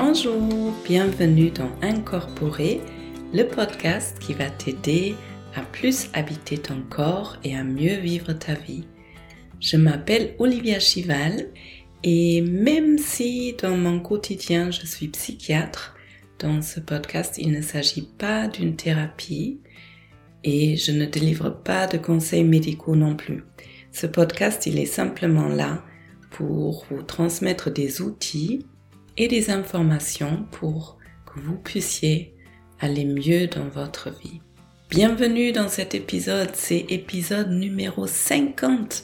Bonjour, 0.00 0.72
bienvenue 0.84 1.50
dans 1.50 1.72
Incorporer, 1.82 2.80
le 3.34 3.42
podcast 3.42 4.16
qui 4.20 4.32
va 4.32 4.48
t'aider 4.48 5.16
à 5.56 5.62
plus 5.62 6.08
habiter 6.12 6.56
ton 6.56 6.82
corps 6.88 7.36
et 7.42 7.56
à 7.56 7.64
mieux 7.64 7.96
vivre 7.96 8.32
ta 8.32 8.54
vie. 8.54 8.84
Je 9.58 9.76
m'appelle 9.76 10.36
Olivia 10.38 10.78
Chival 10.78 11.48
et 12.04 12.42
même 12.42 12.96
si 12.96 13.56
dans 13.60 13.76
mon 13.76 13.98
quotidien 13.98 14.70
je 14.70 14.86
suis 14.86 15.08
psychiatre, 15.08 15.96
dans 16.38 16.62
ce 16.62 16.78
podcast 16.78 17.34
il 17.36 17.50
ne 17.50 17.60
s'agit 17.60 18.08
pas 18.18 18.46
d'une 18.46 18.76
thérapie 18.76 19.58
et 20.44 20.76
je 20.76 20.92
ne 20.92 21.06
délivre 21.06 21.50
pas 21.50 21.88
de 21.88 21.98
conseils 21.98 22.44
médicaux 22.44 22.94
non 22.94 23.16
plus. 23.16 23.42
Ce 23.90 24.06
podcast 24.06 24.64
il 24.66 24.78
est 24.78 24.86
simplement 24.86 25.48
là 25.48 25.82
pour 26.30 26.86
vous 26.88 27.02
transmettre 27.02 27.68
des 27.72 28.00
outils 28.00 28.64
et 29.18 29.26
des 29.26 29.50
informations 29.50 30.46
pour 30.52 30.96
que 31.26 31.40
vous 31.40 31.56
puissiez 31.56 32.34
aller 32.80 33.04
mieux 33.04 33.48
dans 33.48 33.68
votre 33.68 34.10
vie. 34.10 34.40
Bienvenue 34.90 35.50
dans 35.50 35.68
cet 35.68 35.94
épisode, 35.94 36.50
c'est 36.54 36.86
épisode 36.88 37.50
numéro 37.50 38.06
50. 38.06 39.02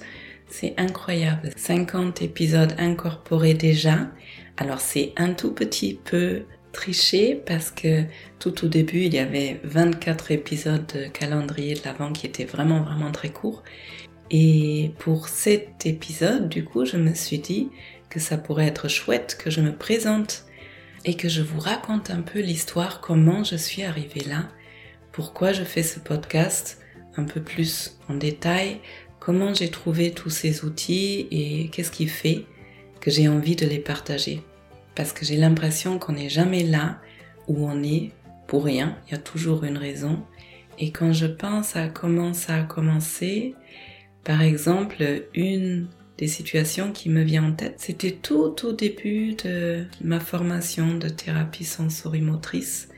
C'est 0.49 0.75
incroyable, 0.79 1.51
50 1.57 2.23
épisodes 2.23 2.75
incorporés 2.79 3.55
déjà. 3.55 4.09
Alors 4.57 4.81
c'est 4.81 5.13
un 5.17 5.35
tout 5.35 5.53
petit 5.53 5.99
peu 6.05 6.45
triché 6.73 7.35
parce 7.45 7.73
que 7.73 8.05
tout 8.39 8.65
au 8.65 8.69
début 8.69 9.03
il 9.03 9.15
y 9.15 9.19
avait 9.19 9.61
24 9.65 10.31
épisodes 10.31 10.87
de 10.95 11.09
calendrier 11.09 11.75
de 11.75 11.81
l'avant 11.85 12.13
qui 12.13 12.27
étaient 12.27 12.45
vraiment 12.45 12.83
vraiment 12.83 13.11
très 13.11 13.31
courts. 13.31 13.65
Et 14.31 14.93
pour 14.99 15.29
cet 15.29 15.87
épisode, 15.87 16.49
du 16.49 16.65
coup, 16.65 16.85
je 16.85 16.97
me 16.97 17.15
suis 17.15 17.39
dit 17.39 17.69
que 18.15 18.21
ça 18.21 18.39
pourrait 18.39 18.69
être 18.69 18.87
chouette 18.87 19.37
que 19.43 19.51
je 19.51 19.61
me 19.61 19.75
présente 19.75 20.45
et 21.05 21.17
que 21.17 21.29
je 21.29 21.43
vous 21.43 21.59
raconte 21.59 22.11
un 22.11 22.23
peu 22.23 22.39
l'histoire, 22.39 23.01
comment 23.01 23.43
je 23.43 23.57
suis 23.57 23.83
arrivée 23.83 24.21
là, 24.21 24.49
pourquoi 25.11 25.53
je 25.53 25.65
fais 25.65 25.83
ce 25.83 25.99
podcast 25.99 26.79
un 27.17 27.25
peu 27.25 27.43
plus 27.43 27.99
en 28.09 28.15
détail, 28.15 28.79
comment 29.19 29.53
j'ai 29.53 29.69
trouvé 29.69 30.13
tous 30.13 30.31
ces 30.31 30.65
outils 30.65 31.27
et 31.33 31.71
qu'est-ce 31.71 31.91
qui 31.91 32.07
fait 32.07 32.47
que 33.01 33.11
j'ai 33.11 33.27
envie 33.27 33.57
de 33.57 33.67
les 33.67 33.81
partager. 33.81 34.45
Parce 34.95 35.13
que 35.13 35.25
j'ai 35.25 35.37
l'impression 35.37 35.99
qu'on 35.99 36.13
n'est 36.13 36.29
jamais 36.29 36.63
là 36.63 37.01
où 37.49 37.69
on 37.69 37.83
est 37.83 38.13
pour 38.47 38.65
rien, 38.65 38.97
il 39.09 39.11
y 39.11 39.15
a 39.17 39.19
toujours 39.19 39.65
une 39.65 39.77
raison. 39.77 40.23
Et 40.79 40.93
quand 40.93 41.13
je 41.13 41.27
pense 41.27 41.75
à 41.75 41.89
comment 41.89 42.33
ça 42.33 42.55
a 42.55 42.63
commencé, 42.63 43.57
par 44.23 44.41
exemple, 44.41 45.27
une 45.35 45.89
des 46.19 46.29
situations 46.29 46.93
qui 46.93 47.09
me 47.11 47.23
vient 47.23 47.45
en 47.45 47.53
tête, 47.53 47.75
c'était 47.79 48.13
tout 48.13 48.55
au 48.65 48.73
début 48.73 49.35
de 49.35 49.85
ma 50.01 50.21
formation 50.21 50.97
de 50.97 51.09
thérapie 51.09 51.65
sensorimotrice. 51.65 52.89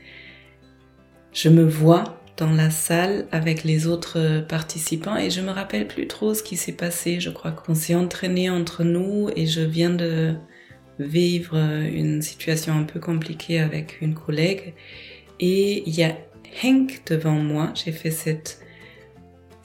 Je 1.33 1.49
me 1.49 1.63
vois 1.63 2.21
dans 2.37 2.51
la 2.51 2.69
salle 2.69 3.27
avec 3.31 3.63
les 3.63 3.87
autres 3.87 4.45
participants 4.47 5.17
et 5.17 5.31
je 5.31 5.41
me 5.41 5.49
rappelle 5.49 5.87
plus 5.87 6.07
trop 6.07 6.35
ce 6.35 6.43
qui 6.43 6.55
s'est 6.55 6.71
passé. 6.71 7.19
Je 7.19 7.31
crois 7.31 7.51
qu'on 7.51 7.73
s'est 7.73 7.95
entraîné 7.95 8.49
entre 8.49 8.83
nous 8.83 9.29
et 9.35 9.47
je 9.47 9.61
viens 9.61 9.89
de 9.89 10.35
vivre 10.99 11.55
une 11.55 12.21
situation 12.21 12.73
un 12.77 12.83
peu 12.83 12.99
compliquée 12.99 13.59
avec 13.59 14.01
une 14.01 14.13
collègue 14.13 14.73
et 15.39 15.83
il 15.87 15.95
y 15.95 16.03
a 16.03 16.15
Henk 16.63 17.01
devant 17.07 17.31
moi. 17.31 17.71
J'ai 17.75 17.91
fait 17.91 18.11
cette 18.11 18.59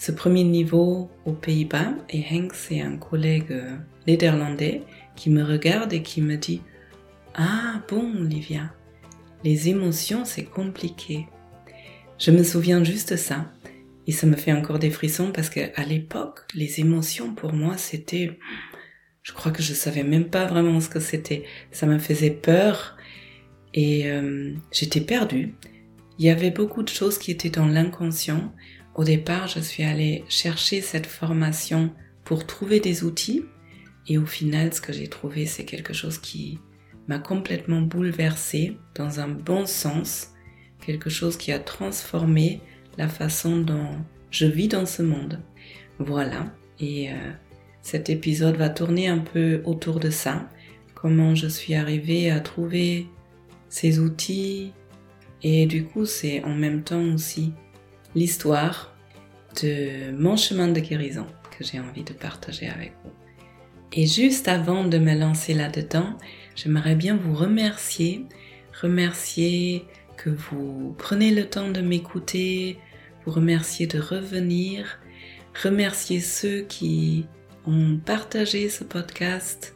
ce 0.02 0.10
premier 0.10 0.42
niveau 0.42 1.08
aux 1.24 1.32
Pays-Bas 1.32 1.94
et 2.10 2.24
Henk 2.28 2.54
c'est 2.54 2.80
un 2.80 2.96
collègue 2.96 3.52
euh, 3.52 3.76
néerlandais 4.08 4.82
qui 5.14 5.30
me 5.30 5.44
regarde 5.44 5.92
et 5.92 6.02
qui 6.02 6.20
me 6.20 6.34
dit 6.34 6.60
Ah 7.36 7.80
bon 7.86 8.12
Olivia, 8.20 8.74
les 9.44 9.68
émotions 9.68 10.24
c'est 10.24 10.42
compliqué. 10.42 11.28
Je 12.18 12.32
me 12.32 12.42
souviens 12.42 12.82
juste 12.82 13.14
ça 13.14 13.52
et 14.08 14.10
ça 14.10 14.26
me 14.26 14.34
fait 14.34 14.52
encore 14.52 14.80
des 14.80 14.90
frissons 14.90 15.30
parce 15.30 15.48
que 15.48 15.60
à 15.80 15.84
l'époque 15.84 16.40
les 16.52 16.80
émotions 16.80 17.32
pour 17.36 17.52
moi 17.52 17.76
c'était 17.76 18.40
je 19.22 19.32
crois 19.32 19.52
que 19.52 19.62
je 19.62 19.72
savais 19.72 20.02
même 20.02 20.30
pas 20.30 20.46
vraiment 20.46 20.80
ce 20.80 20.88
que 20.88 20.98
c'était. 20.98 21.44
Ça 21.70 21.86
me 21.86 22.00
faisait 22.00 22.30
peur 22.30 22.96
et 23.72 24.10
euh, 24.10 24.52
j'étais 24.72 25.00
perdue. 25.00 25.54
Il 26.18 26.24
y 26.24 26.30
avait 26.30 26.50
beaucoup 26.50 26.82
de 26.82 26.88
choses 26.88 27.18
qui 27.18 27.30
étaient 27.30 27.50
dans 27.50 27.68
l'inconscient 27.68 28.52
au 28.94 29.04
départ, 29.04 29.48
je 29.48 29.60
suis 29.60 29.82
allée 29.82 30.24
chercher 30.28 30.80
cette 30.80 31.06
formation 31.06 31.90
pour 32.24 32.46
trouver 32.46 32.80
des 32.80 33.04
outils. 33.04 33.44
Et 34.06 34.18
au 34.18 34.26
final, 34.26 34.72
ce 34.74 34.80
que 34.80 34.92
j'ai 34.92 35.08
trouvé, 35.08 35.46
c'est 35.46 35.64
quelque 35.64 35.92
chose 35.92 36.18
qui 36.18 36.58
m'a 37.08 37.18
complètement 37.18 37.80
bouleversée 37.80 38.76
dans 38.94 39.20
un 39.20 39.28
bon 39.28 39.66
sens, 39.66 40.32
quelque 40.84 41.10
chose 41.10 41.36
qui 41.36 41.52
a 41.52 41.58
transformé 41.58 42.60
la 42.98 43.08
façon 43.08 43.58
dont 43.58 43.96
je 44.30 44.46
vis 44.46 44.68
dans 44.68 44.86
ce 44.86 45.02
monde. 45.02 45.40
Voilà, 45.98 46.52
et 46.80 47.10
euh, 47.10 47.32
cet 47.80 48.10
épisode 48.10 48.56
va 48.56 48.70
tourner 48.70 49.08
un 49.08 49.18
peu 49.18 49.62
autour 49.64 50.00
de 50.00 50.10
ça, 50.10 50.48
comment 50.94 51.34
je 51.34 51.46
suis 51.46 51.74
arrivée 51.74 52.30
à 52.30 52.40
trouver 52.40 53.06
ces 53.68 53.98
outils, 53.98 54.72
et 55.42 55.66
du 55.66 55.84
coup 55.84 56.06
c'est 56.06 56.42
en 56.44 56.54
même 56.54 56.82
temps 56.82 57.04
aussi 57.14 57.52
l'histoire 58.14 58.94
de 59.62 60.12
mon 60.12 60.36
chemin 60.36 60.68
de 60.68 60.80
guérison 60.80 61.26
que 61.56 61.64
j'ai 61.64 61.80
envie 61.80 62.04
de 62.04 62.12
partager 62.12 62.68
avec 62.68 62.94
vous. 63.04 63.10
Et 63.92 64.06
juste 64.06 64.48
avant 64.48 64.84
de 64.84 64.98
me 64.98 65.14
lancer 65.14 65.52
là-dedans, 65.52 66.16
j'aimerais 66.56 66.94
bien 66.94 67.16
vous 67.16 67.34
remercier, 67.34 68.26
remercier 68.80 69.84
que 70.16 70.30
vous 70.30 70.94
prenez 70.98 71.30
le 71.30 71.46
temps 71.46 71.70
de 71.70 71.80
m'écouter, 71.82 72.78
vous 73.24 73.32
remercier 73.32 73.86
de 73.86 73.98
revenir, 73.98 74.98
remercier 75.62 76.20
ceux 76.20 76.62
qui 76.62 77.26
ont 77.66 77.98
partagé 77.98 78.68
ce 78.68 78.84
podcast 78.84 79.74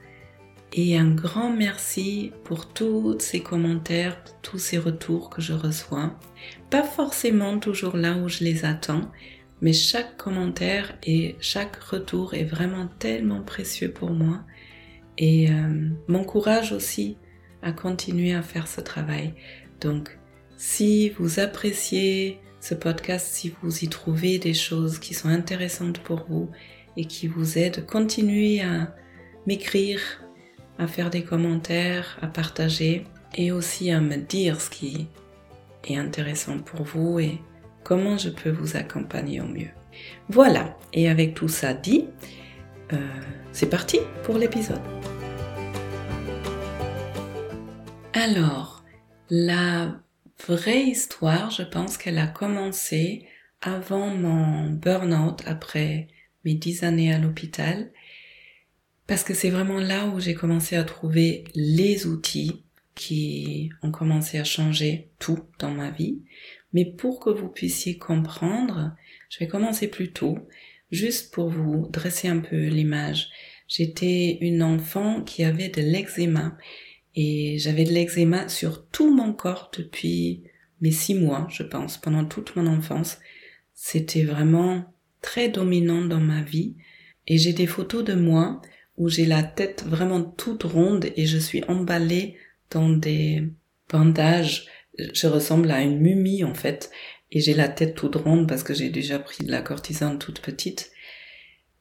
et 0.76 0.98
un 0.98 1.10
grand 1.10 1.50
merci 1.50 2.32
pour 2.44 2.68
tous 2.68 3.16
ces 3.18 3.40
commentaires, 3.40 4.22
tous 4.42 4.58
ces 4.58 4.76
retours 4.76 5.30
que 5.30 5.40
je 5.40 5.54
reçois. 5.54 6.20
Pas 6.70 6.82
forcément 6.82 7.58
toujours 7.58 7.96
là 7.96 8.18
où 8.18 8.28
je 8.28 8.44
les 8.44 8.66
attends, 8.66 9.10
mais 9.62 9.72
chaque 9.72 10.18
commentaire 10.18 10.98
et 11.02 11.36
chaque 11.40 11.76
retour 11.76 12.34
est 12.34 12.44
vraiment 12.44 12.88
tellement 12.98 13.40
précieux 13.40 13.90
pour 13.90 14.10
moi 14.10 14.44
et 15.16 15.50
euh, 15.50 15.88
m'encourage 16.08 16.72
aussi 16.72 17.16
à 17.62 17.72
continuer 17.72 18.34
à 18.34 18.42
faire 18.42 18.68
ce 18.68 18.82
travail. 18.82 19.32
Donc, 19.80 20.18
si 20.58 21.08
vous 21.08 21.40
appréciez 21.40 22.38
ce 22.60 22.74
podcast, 22.74 23.28
si 23.32 23.54
vous 23.62 23.82
y 23.82 23.88
trouvez 23.88 24.38
des 24.38 24.52
choses 24.52 24.98
qui 24.98 25.14
sont 25.14 25.30
intéressantes 25.30 26.00
pour 26.00 26.26
vous 26.28 26.50
et 26.98 27.06
qui 27.06 27.28
vous 27.28 27.56
aident, 27.56 27.86
continuez 27.86 28.60
à 28.60 28.94
m'écrire, 29.46 30.00
à 30.78 30.86
faire 30.86 31.10
des 31.10 31.22
commentaires, 31.22 32.18
à 32.22 32.26
partager 32.26 33.06
et 33.34 33.52
aussi 33.52 33.90
à 33.90 34.00
me 34.00 34.16
dire 34.16 34.60
ce 34.60 34.70
qui 34.70 35.08
est 35.84 35.96
intéressant 35.96 36.58
pour 36.58 36.82
vous 36.82 37.18
et 37.18 37.40
comment 37.84 38.18
je 38.18 38.30
peux 38.30 38.50
vous 38.50 38.76
accompagner 38.76 39.40
au 39.40 39.46
mieux. 39.46 39.70
Voilà, 40.28 40.76
et 40.92 41.08
avec 41.08 41.34
tout 41.34 41.48
ça 41.48 41.72
dit, 41.72 42.06
euh, 42.92 42.96
c'est 43.52 43.70
parti 43.70 44.00
pour 44.24 44.38
l'épisode. 44.38 44.82
Alors, 48.12 48.82
la 49.30 50.00
vraie 50.46 50.82
histoire, 50.82 51.50
je 51.50 51.62
pense 51.62 51.96
qu'elle 51.96 52.18
a 52.18 52.26
commencé 52.26 53.26
avant 53.60 54.08
mon 54.08 54.70
burn-out, 54.70 55.42
après 55.46 56.08
mes 56.44 56.54
dix 56.54 56.84
années 56.84 57.12
à 57.12 57.18
l'hôpital, 57.18 57.90
parce 59.06 59.22
que 59.22 59.34
c'est 59.34 59.50
vraiment 59.50 59.78
là 59.78 60.06
où 60.08 60.20
j'ai 60.20 60.34
commencé 60.34 60.76
à 60.76 60.84
trouver 60.84 61.44
les 61.54 62.06
outils 62.06 62.64
qui 62.94 63.70
ont 63.82 63.92
commencé 63.92 64.38
à 64.38 64.44
changer 64.44 65.10
tout 65.18 65.38
dans 65.58 65.70
ma 65.70 65.90
vie. 65.90 66.22
Mais 66.72 66.84
pour 66.84 67.20
que 67.20 67.30
vous 67.30 67.48
puissiez 67.48 67.98
comprendre, 67.98 68.96
je 69.28 69.38
vais 69.38 69.46
commencer 69.46 69.88
plus 69.88 70.12
tôt, 70.12 70.38
juste 70.90 71.32
pour 71.32 71.48
vous 71.48 71.88
dresser 71.90 72.28
un 72.28 72.40
peu 72.40 72.66
l'image. 72.66 73.28
J'étais 73.68 74.38
une 74.40 74.62
enfant 74.62 75.22
qui 75.22 75.44
avait 75.44 75.68
de 75.68 75.82
l'eczéma 75.82 76.56
et 77.14 77.58
j'avais 77.58 77.84
de 77.84 77.92
l'eczéma 77.92 78.48
sur 78.48 78.88
tout 78.88 79.14
mon 79.14 79.32
corps 79.32 79.70
depuis 79.76 80.42
mes 80.80 80.90
six 80.90 81.14
mois, 81.14 81.46
je 81.50 81.62
pense, 81.62 81.98
pendant 81.98 82.24
toute 82.24 82.56
mon 82.56 82.66
enfance. 82.66 83.18
C'était 83.74 84.24
vraiment 84.24 84.94
très 85.22 85.48
dominant 85.48 86.04
dans 86.04 86.20
ma 86.20 86.42
vie 86.42 86.76
et 87.26 87.38
j'ai 87.38 87.52
des 87.52 87.66
photos 87.66 88.04
de 88.04 88.14
moi 88.14 88.60
où 88.96 89.08
j'ai 89.08 89.26
la 89.26 89.42
tête 89.42 89.84
vraiment 89.86 90.22
toute 90.22 90.62
ronde 90.62 91.06
et 91.16 91.26
je 91.26 91.38
suis 91.38 91.64
emballée 91.64 92.36
dans 92.70 92.88
des 92.88 93.44
bandages. 93.90 94.66
Je 94.98 95.26
ressemble 95.26 95.70
à 95.70 95.82
une 95.82 95.98
mumie 95.98 96.44
en 96.44 96.54
fait 96.54 96.90
et 97.30 97.40
j'ai 97.40 97.54
la 97.54 97.68
tête 97.68 97.94
toute 97.94 98.16
ronde 98.16 98.48
parce 98.48 98.62
que 98.62 98.74
j'ai 98.74 98.88
déjà 98.88 99.18
pris 99.18 99.44
de 99.44 99.50
la 99.50 99.62
cortisone 99.62 100.18
toute 100.18 100.40
petite. 100.40 100.90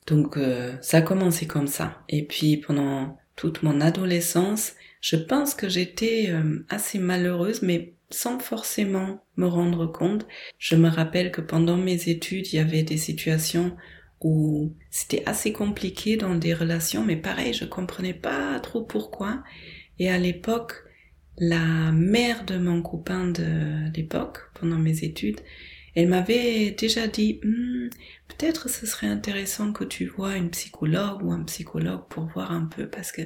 Donc 0.08 0.38
euh, 0.38 0.74
ça 0.82 0.98
a 0.98 1.02
commencé 1.02 1.48
comme 1.48 1.68
ça. 1.68 2.04
Et 2.10 2.26
puis 2.26 2.58
pendant 2.58 3.18
toute 3.36 3.64
mon 3.64 3.82
adolescence, 3.82 4.74
je 5.02 5.16
pense 5.16 5.54
que 5.54 5.70
j'étais 5.70 6.28
euh, 6.30 6.66
assez 6.70 7.00
malheureuse, 7.00 7.62
mais 7.62 7.94
sans 8.10 8.40
forcément 8.40 9.24
me 9.38 9.48
rendre 9.48 9.86
compte. 9.86 10.26
Je 10.58 10.76
me 10.76 10.90
rappelle 10.90 11.32
que 11.32 11.42
pendant 11.42 11.78
mes 11.78 12.10
études, 12.10 12.52
il 12.54 12.58
y 12.58 12.60
avait 12.60 12.84
des 12.84 12.98
situations 12.98 13.76
où 14.22 14.74
c'était 14.90 15.24
assez 15.26 15.52
compliqué 15.54 16.18
dans 16.18 16.36
des 16.36 16.54
relations, 16.54 17.04
mais 17.04 17.16
pareil, 17.16 17.54
je 17.54 17.66
comprenais 17.66 18.14
pas 18.14 18.60
trop 18.60 18.82
pourquoi. 18.82 19.44
Et 20.00 20.10
à 20.10 20.18
l'époque, 20.18 20.74
la 21.38 21.92
mère 21.92 22.46
de 22.46 22.58
mon 22.58 22.82
copain 22.82 23.28
de 23.28 23.92
l'époque, 23.96 24.40
pendant 24.60 24.78
mes 24.78 25.04
études, 25.04 25.42
elle 25.96 26.10
m'avait 26.10 26.72
déjà 26.72 27.08
dit, 27.08 27.40
hmm, 27.44 27.90
peut-être 28.28 28.70
ce 28.70 28.86
serait 28.86 29.08
intéressant 29.08 29.72
que 29.72 29.84
tu 29.84 30.06
vois 30.06 30.36
une 30.36 30.50
psychologue 30.50 31.24
ou 31.24 31.32
un 31.32 31.44
psychologue 31.44 32.08
pour 32.10 32.26
voir 32.26 32.52
un 32.52 32.66
peu, 32.66 32.88
parce 32.88 33.12
que 33.12 33.22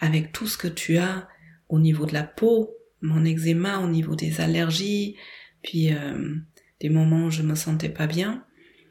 avec 0.00 0.32
tout 0.32 0.46
ce 0.46 0.58
que 0.58 0.68
tu 0.68 0.98
as 0.98 1.28
au 1.68 1.78
niveau 1.78 2.06
de 2.06 2.12
la 2.12 2.22
peau, 2.22 2.74
mon 3.00 3.24
eczéma, 3.24 3.80
au 3.80 3.88
niveau 3.88 4.14
des 4.14 4.40
allergies, 4.40 5.16
puis 5.62 5.92
euh, 5.92 6.34
des 6.80 6.90
moments 6.90 7.26
où 7.26 7.30
je 7.30 7.42
me 7.42 7.54
sentais 7.54 7.88
pas 7.88 8.06
bien, 8.06 8.45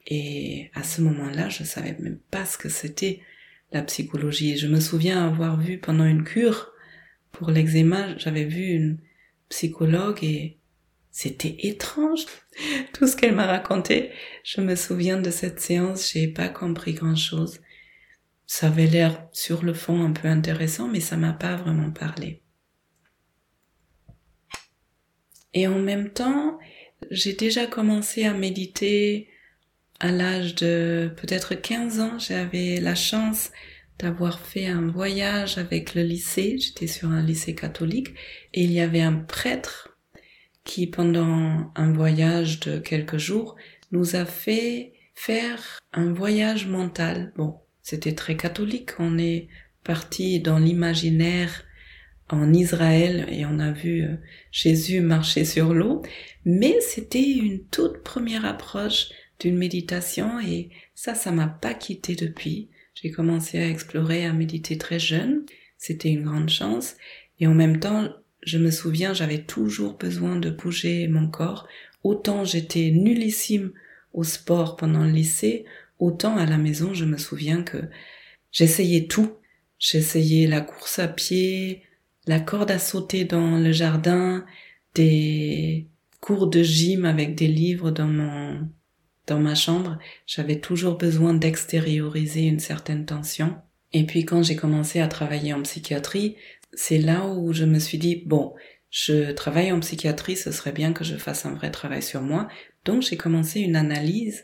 et 0.08 0.70
à 0.74 0.84
ce 0.84 1.02
moment-là, 1.02 1.50
je 1.50 1.64
savais 1.64 1.96
même 2.00 2.20
pas 2.32 2.46
ce 2.46 2.58
que 2.58 2.70
c'était 2.70 3.22
la 3.72 3.82
psychologie. 3.82 4.58
Je 4.58 4.68
me 4.68 4.80
souviens 4.80 5.26
avoir 5.26 5.60
vu 5.60 5.80
pendant 5.80 6.06
une 6.06 6.24
cure 6.24 6.72
pour 7.32 7.52
l'eczéma, 7.52 8.18
j'avais 8.18 8.46
vu 8.46 8.64
une 8.64 9.00
psychologue 9.50 10.24
et 10.24 10.58
c'était 11.12 11.56
étrange 11.60 12.26
tout 12.94 13.08
ce 13.08 13.16
qu'elle 13.16 13.36
m'a 13.36 13.46
raconté. 13.46 14.12
Je 14.44 14.62
me 14.62 14.76
souviens 14.76 15.20
de 15.20 15.32
cette 15.32 15.60
séance, 15.60 16.12
j'ai 16.12 16.28
pas 16.28 16.50
compris 16.50 16.94
grand 16.94 17.16
chose. 17.16 17.62
Ça 18.48 18.68
avait 18.68 18.88
l'air 18.88 19.28
sur 19.32 19.64
le 19.64 19.74
fond 19.74 20.04
un 20.04 20.12
peu 20.12 20.28
intéressant, 20.28 20.88
mais 20.88 21.00
ça 21.00 21.18
m'a 21.18 21.34
pas 21.34 21.56
vraiment 21.56 21.92
parlé. 21.92 22.42
Et 25.54 25.68
en 25.68 25.80
même 25.80 26.12
temps, 26.12 26.60
j'ai 27.12 27.34
déjà 27.34 27.66
commencé 27.66 28.26
à 28.26 28.34
méditer 28.34 29.30
à 30.00 30.12
l'âge 30.12 30.56
de 30.56 31.12
peut-être 31.18 31.56
15 31.56 32.00
ans. 32.00 32.20
J'avais 32.20 32.80
la 32.80 32.96
chance 32.96 33.52
d'avoir 34.00 34.40
fait 34.40 34.68
un 34.68 34.88
voyage 34.88 35.58
avec 35.58 35.96
le 35.96 36.04
lycée. 36.04 36.58
J'étais 36.60 36.88
sur 36.88 37.10
un 37.10 37.24
lycée 37.24 37.56
catholique 37.56 38.10
et 38.54 38.64
il 38.64 38.72
y 38.72 38.82
avait 38.82 39.02
un 39.02 39.14
prêtre 39.14 39.98
qui, 40.64 40.88
pendant 40.88 41.72
un 41.76 41.94
voyage 41.94 42.60
de 42.62 42.80
quelques 42.80 43.18
jours, 43.18 43.56
nous 43.92 44.16
a 44.16 44.26
fait 44.26 44.94
faire 45.14 45.80
un 45.94 46.12
voyage 46.12 46.68
mental. 46.68 47.32
Bon, 47.38 47.60
c'était 47.82 48.16
très 48.16 48.36
catholique. 48.36 48.92
On 49.00 49.18
est 49.18 49.48
parti 49.84 50.40
dans 50.40 50.58
l'imaginaire 50.58 51.64
en 52.30 52.52
Israël 52.54 53.28
et 53.30 53.46
on 53.46 53.60
a 53.60 53.72
vu 53.72 54.04
euh, 54.04 54.16
Jésus 54.52 55.00
marcher 55.02 55.46
sur 55.46 55.74
l'eau, 55.74 56.02
mais 56.44 56.82
c'était 56.82 57.22
une 57.22 57.64
toute 57.68 58.02
première 58.04 58.46
approche 58.46 59.10
d'une 59.40 59.58
méditation 59.58 60.40
et 60.40 60.70
ça, 60.94 61.16
ça 61.16 61.32
m'a 61.32 61.48
pas 61.48 61.74
quitté 61.74 62.16
depuis. 62.16 62.70
J'ai 62.94 63.12
commencé 63.12 63.60
à 63.60 63.68
explorer, 63.68 64.26
à 64.26 64.34
méditer 64.34 64.78
très 64.78 65.00
jeune. 65.00 65.46
C'était 65.78 66.10
une 66.10 66.24
grande 66.24 66.50
chance. 66.50 66.96
Et 67.40 67.48
en 67.48 67.54
même 67.54 67.80
temps, 67.80 68.10
je 68.44 68.58
me 68.58 68.72
souviens, 68.72 69.14
j'avais 69.14 69.44
toujours 69.44 69.94
besoin 69.98 70.38
de 70.38 70.50
bouger 70.50 71.08
mon 71.08 71.28
corps. 71.28 71.68
Autant 72.04 72.46
j'étais 72.46 72.92
nullissime 72.92 73.72
au 74.14 74.24
sport 74.24 74.78
pendant 74.78 75.04
le 75.04 75.12
lycée, 75.12 75.66
autant 76.00 76.38
à 76.38 76.46
la 76.46 76.58
maison, 76.58 76.94
je 76.94 77.06
me 77.06 77.18
souviens 77.18 77.64
que 77.64 77.78
j'essayais 78.52 79.08
tout. 79.08 79.34
J'essayais 79.78 80.48
la 80.48 80.62
course 80.62 81.00
à 81.00 81.08
pied, 81.08 81.84
la 82.28 82.40
corde 82.40 82.72
à 82.72 82.80
sauter 82.80 83.26
dans 83.26 83.58
le 83.58 83.72
jardin, 83.74 84.46
des 84.94 85.88
cours 86.22 86.48
de 86.48 86.64
gym 86.64 87.04
avec 87.04 87.36
des 87.36 87.48
livres 87.48 87.92
dans 87.92 88.08
mon 88.08 88.70
dans 89.28 89.40
ma 89.40 89.56
chambre, 89.56 89.98
j'avais 90.28 90.60
toujours 90.60 90.98
besoin 90.98 91.34
d'extérioriser 91.34 92.44
une 92.44 92.60
certaine 92.60 93.06
tension. 93.06 93.56
Et 93.94 94.06
puis 94.06 94.26
quand 94.26 94.44
j'ai 94.44 94.56
commencé 94.56 95.00
à 95.00 95.08
travailler 95.08 95.54
en 95.54 95.62
psychiatrie, 95.62 96.36
c'est 96.74 96.98
là 96.98 97.28
où 97.28 97.54
je 97.54 97.66
me 97.66 97.80
suis 97.80 97.98
dit, 97.98 98.24
bon, 98.26 98.54
je 98.90 99.32
travaille 99.32 99.72
en 99.72 99.80
psychiatrie, 99.80 100.36
ce 100.36 100.52
serait 100.52 100.72
bien 100.72 100.94
que 100.94 101.04
je 101.04 101.16
fasse 101.16 101.46
un 101.46 101.54
vrai 101.54 101.72
travail 101.72 102.02
sur 102.02 102.22
moi. 102.22 102.48
Donc 102.84 103.02
j'ai 103.02 103.18
commencé 103.18 103.60
une 103.60 103.76
analyse 103.76 104.44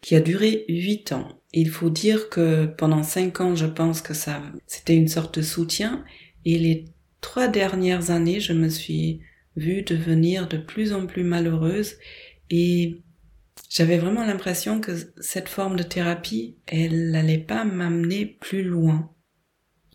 qui 0.00 0.14
a 0.16 0.20
duré 0.20 0.64
huit 0.68 1.12
ans. 1.12 1.40
Il 1.52 1.70
faut 1.70 1.90
dire 1.90 2.28
que 2.28 2.66
pendant 2.66 3.02
cinq 3.02 3.40
ans, 3.40 3.54
je 3.54 3.66
pense 3.66 4.00
que 4.02 4.14
ça, 4.14 4.42
c'était 4.66 4.96
une 4.96 5.08
sorte 5.08 5.38
de 5.38 5.44
soutien. 5.44 6.04
Et 6.44 6.58
les 6.58 6.86
trois 7.20 7.48
dernières 7.48 8.10
années, 8.10 8.40
je 8.40 8.52
me 8.52 8.68
suis 8.68 9.20
vue 9.56 9.82
devenir 9.82 10.48
de 10.48 10.56
plus 10.56 10.92
en 10.92 11.06
plus 11.06 11.24
malheureuse 11.24 11.96
et 12.50 13.02
j'avais 13.68 13.98
vraiment 13.98 14.24
l'impression 14.24 14.80
que 14.80 14.92
cette 15.20 15.48
forme 15.48 15.76
de 15.76 15.82
thérapie, 15.82 16.56
elle 16.66 17.10
n'allait 17.10 17.38
pas 17.38 17.64
m'amener 17.64 18.26
plus 18.26 18.62
loin. 18.62 19.10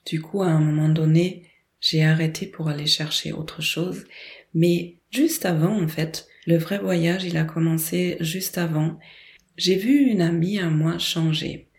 Du 0.06 0.22
coup, 0.22 0.42
à 0.42 0.48
un 0.48 0.60
moment 0.60 0.90
donné, 0.90 1.48
j'ai 1.80 2.04
arrêté 2.04 2.48
pour 2.48 2.70
aller 2.70 2.88
chercher 2.88 3.34
autre 3.34 3.62
chose. 3.62 4.06
Mais 4.54 4.98
juste 5.12 5.46
avant, 5.46 5.80
en 5.82 5.88
fait, 5.88 6.28
le 6.46 6.58
vrai 6.58 6.80
voyage, 6.80 7.24
il 7.24 7.38
a 7.38 7.44
commencé 7.44 8.18
juste 8.20 8.58
avant. 8.58 8.98
J'ai 9.58 9.76
vu 9.76 9.98
une 10.00 10.22
amie 10.22 10.60
à 10.60 10.70
moi 10.70 10.98
changer 10.98 11.70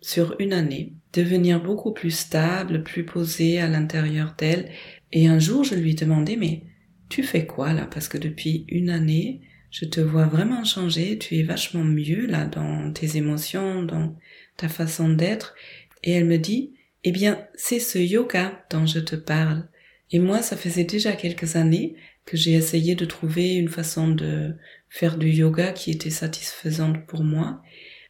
sur 0.00 0.36
une 0.38 0.52
année, 0.52 0.94
devenir 1.12 1.62
beaucoup 1.62 1.92
plus 1.92 2.10
stable, 2.10 2.82
plus 2.82 3.06
posée 3.06 3.60
à 3.60 3.68
l'intérieur 3.68 4.34
d'elle. 4.36 4.70
Et 5.12 5.28
un 5.28 5.38
jour, 5.38 5.64
je 5.64 5.74
lui 5.74 5.94
demandais, 5.94 6.36
mais 6.36 6.64
tu 7.08 7.22
fais 7.22 7.46
quoi 7.46 7.72
là? 7.72 7.86
Parce 7.86 8.08
que 8.08 8.18
depuis 8.18 8.64
une 8.68 8.90
année, 8.90 9.42
je 9.74 9.86
te 9.86 10.00
vois 10.00 10.26
vraiment 10.26 10.62
changer, 10.62 11.18
tu 11.18 11.36
es 11.36 11.42
vachement 11.42 11.82
mieux 11.82 12.26
là 12.26 12.46
dans 12.46 12.92
tes 12.92 13.16
émotions, 13.16 13.82
dans 13.82 14.16
ta 14.56 14.68
façon 14.68 15.08
d'être. 15.08 15.56
Et 16.04 16.12
elle 16.12 16.26
me 16.26 16.38
dit, 16.38 16.74
eh 17.02 17.10
bien, 17.10 17.44
c'est 17.56 17.80
ce 17.80 17.98
yoga 17.98 18.64
dont 18.70 18.86
je 18.86 19.00
te 19.00 19.16
parle. 19.16 19.66
Et 20.12 20.20
moi, 20.20 20.42
ça 20.42 20.56
faisait 20.56 20.84
déjà 20.84 21.14
quelques 21.14 21.56
années 21.56 21.96
que 22.24 22.36
j'ai 22.36 22.52
essayé 22.52 22.94
de 22.94 23.04
trouver 23.04 23.54
une 23.54 23.68
façon 23.68 24.06
de 24.06 24.54
faire 24.90 25.18
du 25.18 25.28
yoga 25.28 25.72
qui 25.72 25.90
était 25.90 26.08
satisfaisante 26.08 27.04
pour 27.08 27.24
moi. 27.24 27.60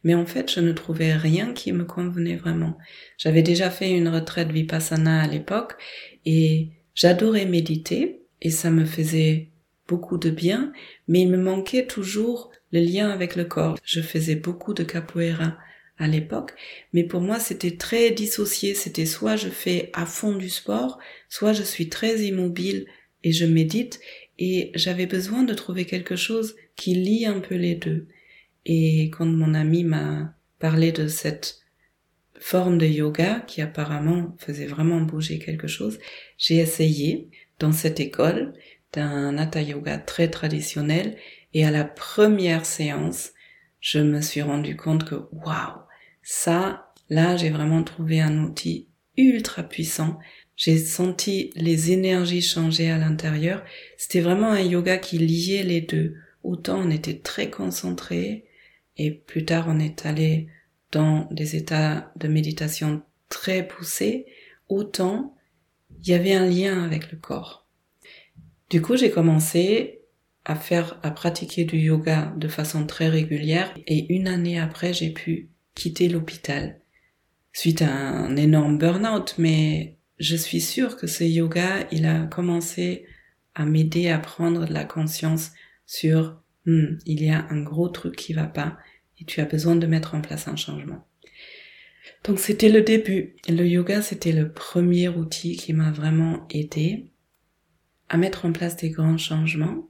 Mais 0.03 0.13
en 0.13 0.27
fait, 0.27 0.53
je 0.53 0.59
ne 0.59 0.71
trouvais 0.71 1.15
rien 1.15 1.51
qui 1.53 1.71
me 1.71 1.83
convenait 1.83 2.35
vraiment. 2.35 2.77
J'avais 3.17 3.41
déjà 3.41 3.71
fait 3.71 3.89
une 3.89 4.09
retraite 4.09 4.51
vipassana 4.51 5.23
à 5.23 5.27
l'époque 5.27 5.73
et 6.25 6.69
j'adorais 6.93 7.47
méditer 7.47 8.21
et 8.43 8.51
ça 8.51 8.69
me 8.69 8.85
faisait 8.85 9.49
beaucoup 9.87 10.17
de 10.17 10.29
bien, 10.29 10.71
mais 11.07 11.21
il 11.21 11.29
me 11.29 11.37
manquait 11.37 11.85
toujours 11.85 12.51
le 12.71 12.79
lien 12.79 13.09
avec 13.09 13.35
le 13.35 13.45
corps. 13.45 13.77
Je 13.83 14.01
faisais 14.01 14.35
beaucoup 14.35 14.73
de 14.73 14.83
capoeira 14.83 15.57
à 15.97 16.07
l'époque, 16.07 16.53
mais 16.91 17.03
pour 17.03 17.21
moi 17.21 17.39
c'était 17.39 17.77
très 17.77 18.11
dissocié, 18.11 18.73
c'était 18.73 19.05
soit 19.05 19.37
je 19.37 19.47
fais 19.47 19.91
à 19.93 20.05
fond 20.05 20.35
du 20.35 20.49
sport, 20.49 20.99
soit 21.29 21.53
je 21.53 21.63
suis 21.63 21.87
très 21.87 22.19
immobile 22.19 22.85
et 23.23 23.31
je 23.31 23.45
médite, 23.45 24.01
et 24.37 24.71
j'avais 24.75 25.05
besoin 25.05 25.43
de 25.43 25.53
trouver 25.53 25.85
quelque 25.85 26.15
chose 26.15 26.55
qui 26.75 26.95
lie 26.95 27.25
un 27.25 27.39
peu 27.39 27.55
les 27.55 27.75
deux. 27.75 28.07
Et 28.65 29.09
quand 29.11 29.25
mon 29.25 29.53
ami 29.53 29.83
m'a 29.83 30.35
parlé 30.59 30.91
de 30.91 31.07
cette 31.07 31.59
forme 32.37 32.77
de 32.77 32.85
yoga 32.85 33.39
qui 33.47 33.61
apparemment 33.61 34.35
faisait 34.39 34.65
vraiment 34.65 35.01
bouger 35.01 35.39
quelque 35.39 35.67
chose, 35.67 35.99
j'ai 36.37 36.57
essayé 36.57 37.29
dans 37.59 37.71
cette 37.71 37.99
école, 37.99 38.53
d'un 38.95 39.37
hatha 39.37 39.61
yoga 39.61 39.97
très 39.97 40.29
traditionnel 40.29 41.17
et 41.53 41.65
à 41.65 41.71
la 41.71 41.83
première 41.85 42.65
séance, 42.65 43.31
je 43.79 43.99
me 43.99 44.21
suis 44.21 44.41
rendu 44.41 44.75
compte 44.75 45.05
que 45.05 45.15
waouh, 45.31 45.79
ça, 46.23 46.91
là, 47.09 47.37
j'ai 47.37 47.49
vraiment 47.49 47.83
trouvé 47.83 48.19
un 48.19 48.43
outil 48.43 48.87
ultra 49.17 49.63
puissant. 49.63 50.19
J'ai 50.55 50.77
senti 50.77 51.51
les 51.55 51.91
énergies 51.91 52.41
changer 52.41 52.89
à 52.89 52.97
l'intérieur. 52.97 53.63
C'était 53.97 54.21
vraiment 54.21 54.51
un 54.51 54.61
yoga 54.61 54.97
qui 54.97 55.17
liait 55.17 55.63
les 55.63 55.81
deux. 55.81 56.15
Autant 56.43 56.79
on 56.79 56.91
était 56.91 57.19
très 57.19 57.49
concentré 57.49 58.45
et 58.97 59.11
plus 59.11 59.45
tard 59.45 59.65
on 59.67 59.79
est 59.79 60.05
allé 60.05 60.47
dans 60.91 61.27
des 61.31 61.55
états 61.55 62.11
de 62.15 62.27
méditation 62.27 63.01
très 63.29 63.67
poussés, 63.67 64.25
autant 64.69 65.35
il 66.01 66.09
y 66.09 66.13
avait 66.13 66.33
un 66.33 66.45
lien 66.45 66.83
avec 66.83 67.11
le 67.11 67.17
corps. 67.17 67.64
Du 68.75 68.81
coup, 68.81 68.97
j'ai 68.97 69.09
commencé 69.09 70.01
à 70.43 70.53
faire, 70.53 70.99
à 71.01 71.09
pratiquer 71.09 71.63
du 71.63 71.77
yoga 71.77 72.33
de 72.35 72.49
façon 72.49 72.85
très 72.85 73.07
régulière 73.07 73.73
et 73.87 74.13
une 74.13 74.27
année 74.27 74.59
après, 74.59 74.93
j'ai 74.93 75.11
pu 75.11 75.47
quitter 75.75 76.09
l'hôpital 76.09 76.81
suite 77.53 77.81
à 77.81 77.89
un 77.89 78.35
énorme 78.35 78.77
burn-out, 78.77 79.35
mais 79.37 79.95
je 80.19 80.35
suis 80.35 80.59
sûre 80.59 80.97
que 80.97 81.07
ce 81.07 81.23
yoga, 81.23 81.87
il 81.93 82.05
a 82.05 82.25
commencé 82.25 83.05
à 83.53 83.63
m'aider 83.63 84.09
à 84.09 84.19
prendre 84.19 84.65
de 84.65 84.73
la 84.73 84.83
conscience 84.83 85.53
sur 85.85 86.41
hmm, 86.65 86.97
il 87.05 87.23
y 87.23 87.29
a 87.29 87.47
un 87.49 87.61
gros 87.61 87.87
truc 87.87 88.17
qui 88.17 88.33
va 88.33 88.43
pas 88.43 88.77
et 89.21 89.23
tu 89.23 89.39
as 89.39 89.45
besoin 89.45 89.77
de 89.77 89.87
mettre 89.87 90.15
en 90.15 90.21
place 90.21 90.49
un 90.49 90.57
changement. 90.57 91.07
Donc 92.25 92.39
c'était 92.39 92.67
le 92.67 92.81
début. 92.81 93.37
Le 93.47 93.65
yoga, 93.65 94.01
c'était 94.01 94.33
le 94.33 94.51
premier 94.51 95.07
outil 95.07 95.55
qui 95.55 95.71
m'a 95.71 95.91
vraiment 95.91 96.45
aidé 96.49 97.13
à 98.09 98.17
mettre 98.17 98.45
en 98.45 98.51
place 98.51 98.77
des 98.77 98.89
grands 98.89 99.17
changements. 99.17 99.89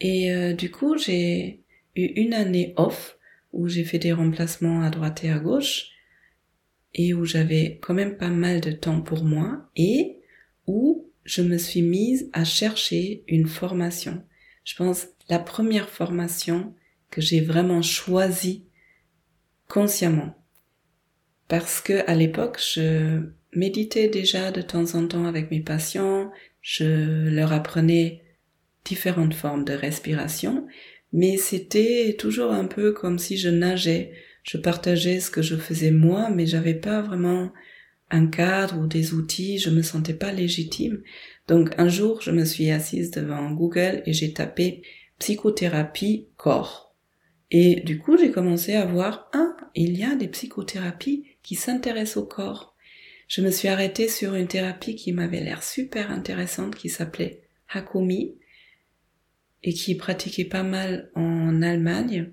Et 0.00 0.32
euh, 0.32 0.52
du 0.52 0.70
coup, 0.70 0.96
j'ai 0.98 1.62
eu 1.94 2.04
une 2.04 2.34
année 2.34 2.74
off 2.76 3.18
où 3.52 3.68
j'ai 3.68 3.84
fait 3.84 3.98
des 3.98 4.12
remplacements 4.12 4.82
à 4.82 4.90
droite 4.90 5.24
et 5.24 5.30
à 5.30 5.38
gauche 5.38 5.90
et 6.94 7.14
où 7.14 7.24
j'avais 7.24 7.78
quand 7.82 7.94
même 7.94 8.16
pas 8.16 8.28
mal 8.28 8.60
de 8.60 8.72
temps 8.72 9.00
pour 9.00 9.24
moi 9.24 9.70
et 9.76 10.18
où 10.66 11.10
je 11.24 11.42
me 11.42 11.58
suis 11.58 11.82
mise 11.82 12.30
à 12.32 12.44
chercher 12.44 13.24
une 13.28 13.46
formation. 13.46 14.22
Je 14.64 14.74
pense 14.76 15.08
la 15.28 15.38
première 15.38 15.88
formation 15.88 16.74
que 17.10 17.20
j'ai 17.20 17.40
vraiment 17.40 17.82
choisie 17.82 18.64
consciemment. 19.68 20.34
Parce 21.48 21.80
que 21.80 22.08
à 22.08 22.14
l'époque, 22.14 22.60
je 22.60 23.22
méditais 23.52 24.08
déjà 24.08 24.50
de 24.50 24.62
temps 24.62 24.94
en 24.94 25.06
temps 25.06 25.24
avec 25.24 25.50
mes 25.50 25.60
patients, 25.60 26.30
je 26.66 27.28
leur 27.28 27.52
apprenais 27.52 28.24
différentes 28.84 29.34
formes 29.34 29.64
de 29.64 29.72
respiration, 29.72 30.66
mais 31.12 31.36
c'était 31.36 32.16
toujours 32.18 32.50
un 32.50 32.64
peu 32.64 32.90
comme 32.90 33.20
si 33.20 33.36
je 33.36 33.48
nageais. 33.48 34.10
Je 34.42 34.58
partageais 34.58 35.20
ce 35.20 35.30
que 35.30 35.42
je 35.42 35.54
faisais 35.54 35.92
moi, 35.92 36.28
mais 36.28 36.44
j'avais 36.44 36.74
pas 36.74 37.02
vraiment 37.02 37.52
un 38.10 38.26
cadre 38.26 38.80
ou 38.80 38.88
des 38.88 39.14
outils, 39.14 39.60
je 39.60 39.70
me 39.70 39.82
sentais 39.82 40.12
pas 40.12 40.32
légitime. 40.32 41.02
Donc 41.46 41.70
un 41.78 41.88
jour, 41.88 42.20
je 42.20 42.32
me 42.32 42.44
suis 42.44 42.68
assise 42.72 43.12
devant 43.12 43.52
Google 43.52 44.02
et 44.04 44.12
j'ai 44.12 44.32
tapé 44.32 44.82
psychothérapie 45.20 46.26
corps. 46.36 46.96
Et 47.52 47.76
du 47.76 48.00
coup, 48.00 48.18
j'ai 48.18 48.32
commencé 48.32 48.74
à 48.74 48.86
voir, 48.86 49.30
ah, 49.32 49.56
il 49.76 49.96
y 49.96 50.02
a 50.02 50.16
des 50.16 50.26
psychothérapies 50.26 51.26
qui 51.44 51.54
s'intéressent 51.54 52.16
au 52.16 52.26
corps. 52.26 52.75
Je 53.28 53.40
me 53.40 53.50
suis 53.50 53.68
arrêtée 53.68 54.08
sur 54.08 54.34
une 54.34 54.46
thérapie 54.46 54.94
qui 54.94 55.12
m'avait 55.12 55.40
l'air 55.40 55.62
super 55.62 56.10
intéressante 56.10 56.76
qui 56.76 56.88
s'appelait 56.88 57.42
Hakomi 57.68 58.36
et 59.64 59.72
qui 59.72 59.96
pratiquait 59.96 60.44
pas 60.44 60.62
mal 60.62 61.10
en 61.14 61.60
Allemagne. 61.60 62.32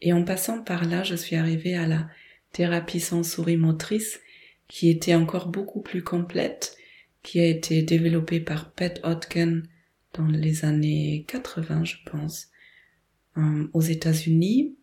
Et 0.00 0.12
en 0.12 0.24
passant 0.24 0.62
par 0.62 0.84
là, 0.84 1.04
je 1.04 1.14
suis 1.14 1.36
arrivée 1.36 1.76
à 1.76 1.86
la 1.86 2.08
thérapie 2.52 3.00
sensorimotrice 3.00 4.20
qui 4.66 4.90
était 4.90 5.14
encore 5.14 5.48
beaucoup 5.48 5.80
plus 5.80 6.02
complète, 6.02 6.76
qui 7.22 7.38
a 7.38 7.46
été 7.46 7.82
développée 7.82 8.40
par 8.40 8.72
Pat 8.72 9.00
Hodgen 9.04 9.62
dans 10.14 10.26
les 10.26 10.64
années 10.64 11.24
80, 11.28 11.84
je 11.84 11.96
pense, 12.04 12.48
euh, 13.36 13.68
aux 13.72 13.80
États-Unis, 13.80 14.74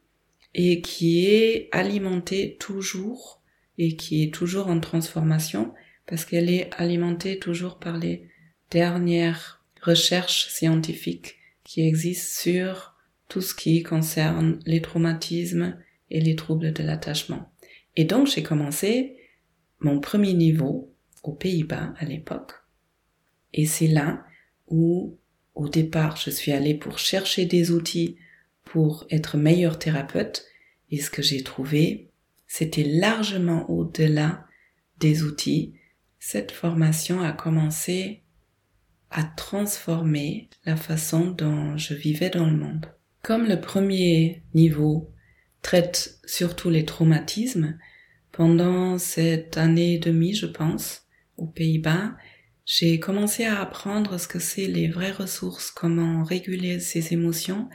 et 0.54 0.82
qui 0.82 1.26
est 1.26 1.70
alimentée 1.72 2.56
toujours 2.60 3.39
et 3.80 3.96
qui 3.96 4.22
est 4.22 4.34
toujours 4.34 4.68
en 4.68 4.80
transformation 4.80 5.74
parce 6.06 6.26
qu'elle 6.26 6.50
est 6.50 6.70
alimentée 6.78 7.40
toujours 7.40 7.80
par 7.80 7.98
les 7.98 8.28
dernières 8.70 9.64
recherches 9.82 10.50
scientifiques 10.50 11.38
qui 11.64 11.82
existent 11.82 12.42
sur 12.42 12.96
tout 13.30 13.42
ce 13.42 13.56
qui 13.56 13.82
concerne 13.82 14.60
les 14.66 14.82
traumatismes 14.82 15.78
et 16.12 16.20
les 16.20 16.36
troubles 16.36 16.74
de 16.74 16.84
l'attachement. 16.84 17.52
Et 17.96 18.04
donc 18.04 18.28
j'ai 18.28 18.44
commencé 18.44 19.16
mon 19.80 20.00
premier 20.00 20.34
niveau 20.34 20.94
aux 21.24 21.34
Pays-Bas 21.34 21.94
à 21.98 22.06
l'époque. 22.06 22.54
Et 23.54 23.66
c'est 23.66 23.88
là 23.88 24.26
où 24.68 25.18
au 25.56 25.68
départ, 25.68 26.16
je 26.16 26.30
suis 26.30 26.52
allée 26.52 26.74
pour 26.74 27.00
chercher 27.00 27.46
des 27.46 27.72
outils 27.72 28.18
pour 28.64 29.06
être 29.10 29.38
meilleur 29.38 29.80
thérapeute 29.80 30.46
et 30.92 31.00
ce 31.00 31.10
que 31.10 31.22
j'ai 31.22 31.44
trouvé, 31.44 32.09
c'était 32.50 32.84
largement 32.84 33.70
au-delà 33.70 34.48
des 35.00 35.24
outils. 35.24 35.76
Cette 36.18 36.52
formation 36.52 37.22
a 37.22 37.32
commencé 37.32 38.24
à 39.12 39.24
transformer 39.24 40.50
la 40.66 40.76
façon 40.76 41.28
dont 41.28 41.78
je 41.78 41.94
vivais 41.94 42.32
dans 42.32 42.48
le 42.48 42.58
monde. 42.58 42.88
Comme 43.22 43.46
le 43.46 43.62
premier 43.62 44.42
niveau 44.56 45.12
traite 45.62 46.20
surtout 46.26 46.72
les 46.72 46.86
traumatismes, 46.86 47.78
pendant 48.32 48.98
cette 48.98 49.58
année 49.58 49.94
et 49.94 50.00
demie, 50.00 50.34
je 50.34 50.48
pense, 50.48 51.04
aux 51.38 51.48
Pays-Bas, 51.48 52.16
j'ai 52.66 53.00
commencé 53.00 53.46
à 53.46 53.62
apprendre 53.62 54.20
ce 54.20 54.28
que 54.28 54.40
c'est 54.40 54.68
les 54.68 54.88
vraies 54.88 55.12
ressources, 55.12 55.70
comment 55.70 56.24
réguler 56.24 56.80
ses 56.80 57.14
émotions, 57.14 57.70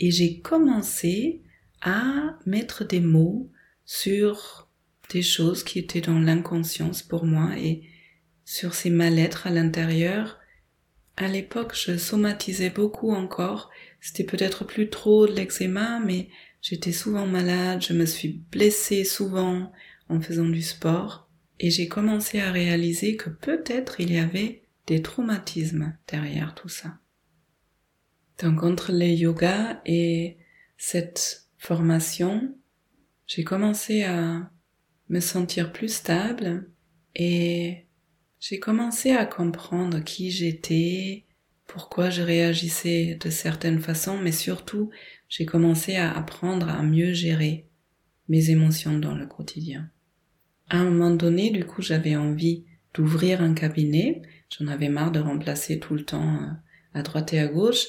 et 0.00 0.10
j'ai 0.10 0.40
commencé 0.40 1.42
à 1.82 2.38
mettre 2.46 2.84
des 2.84 3.00
mots 3.00 3.50
sur 3.86 4.68
des 5.10 5.22
choses 5.22 5.62
qui 5.64 5.78
étaient 5.78 6.00
dans 6.00 6.18
l'inconscience 6.18 7.02
pour 7.02 7.24
moi 7.24 7.56
et 7.56 7.88
sur 8.44 8.74
ces 8.74 8.90
mal-être 8.90 9.46
à 9.46 9.50
l'intérieur. 9.50 10.38
À 11.16 11.28
l'époque, 11.28 11.74
je 11.74 11.96
somatisais 11.96 12.70
beaucoup 12.70 13.12
encore. 13.12 13.70
C'était 14.00 14.24
peut-être 14.24 14.64
plus 14.64 14.90
trop 14.90 15.26
de 15.26 15.32
l'eczéma, 15.32 16.00
mais 16.00 16.28
j'étais 16.60 16.92
souvent 16.92 17.26
malade, 17.26 17.82
je 17.82 17.94
me 17.94 18.04
suis 18.04 18.44
blessée 18.50 19.04
souvent 19.04 19.72
en 20.08 20.20
faisant 20.20 20.48
du 20.48 20.62
sport 20.62 21.30
et 21.58 21.70
j'ai 21.70 21.88
commencé 21.88 22.40
à 22.40 22.52
réaliser 22.52 23.16
que 23.16 23.30
peut-être 23.30 24.00
il 24.00 24.12
y 24.12 24.18
avait 24.18 24.62
des 24.86 25.02
traumatismes 25.02 25.96
derrière 26.06 26.54
tout 26.54 26.68
ça. 26.68 26.98
Donc 28.42 28.62
entre 28.62 28.92
les 28.92 29.14
yogas 29.14 29.80
et 29.86 30.36
cette 30.76 31.48
formation, 31.56 32.56
j'ai 33.26 33.44
commencé 33.44 34.02
à 34.04 34.50
me 35.08 35.20
sentir 35.20 35.72
plus 35.72 35.92
stable 35.92 36.70
et 37.14 37.86
j'ai 38.40 38.58
commencé 38.58 39.12
à 39.12 39.26
comprendre 39.26 40.00
qui 40.00 40.30
j'étais, 40.30 41.24
pourquoi 41.66 42.10
je 42.10 42.22
réagissais 42.22 43.18
de 43.20 43.30
certaines 43.30 43.80
façons, 43.80 44.18
mais 44.18 44.32
surtout 44.32 44.90
j'ai 45.28 45.46
commencé 45.46 45.96
à 45.96 46.16
apprendre 46.16 46.68
à 46.68 46.82
mieux 46.82 47.12
gérer 47.12 47.66
mes 48.28 48.50
émotions 48.50 48.98
dans 48.98 49.14
le 49.14 49.26
quotidien. 49.26 49.90
À 50.68 50.78
un 50.78 50.84
moment 50.90 51.10
donné, 51.10 51.50
du 51.50 51.64
coup, 51.64 51.82
j'avais 51.82 52.16
envie 52.16 52.64
d'ouvrir 52.94 53.40
un 53.40 53.54
cabinet. 53.54 54.22
J'en 54.50 54.66
avais 54.66 54.88
marre 54.88 55.12
de 55.12 55.20
remplacer 55.20 55.78
tout 55.78 55.94
le 55.94 56.04
temps 56.04 56.34
euh, 56.42 56.48
à 56.94 57.02
droite 57.02 57.32
et 57.32 57.38
à 57.38 57.46
gauche. 57.46 57.86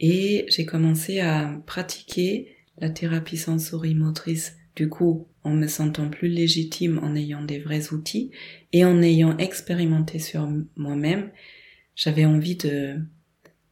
Et 0.00 0.44
j'ai 0.48 0.66
commencé 0.66 1.20
à 1.20 1.60
pratiquer 1.66 2.56
la 2.78 2.90
thérapie 2.90 3.36
sensorimotrice, 3.36 4.56
du 4.80 4.88
coup, 4.88 5.28
en 5.44 5.50
me 5.50 5.66
sentant 5.66 6.08
plus 6.08 6.28
légitime, 6.28 7.00
en 7.02 7.14
ayant 7.14 7.44
des 7.44 7.58
vrais 7.58 7.92
outils 7.92 8.30
et 8.72 8.82
en 8.82 9.02
ayant 9.02 9.36
expérimenté 9.36 10.18
sur 10.18 10.48
moi-même, 10.74 11.30
j'avais 11.94 12.24
envie 12.24 12.56
de 12.56 12.96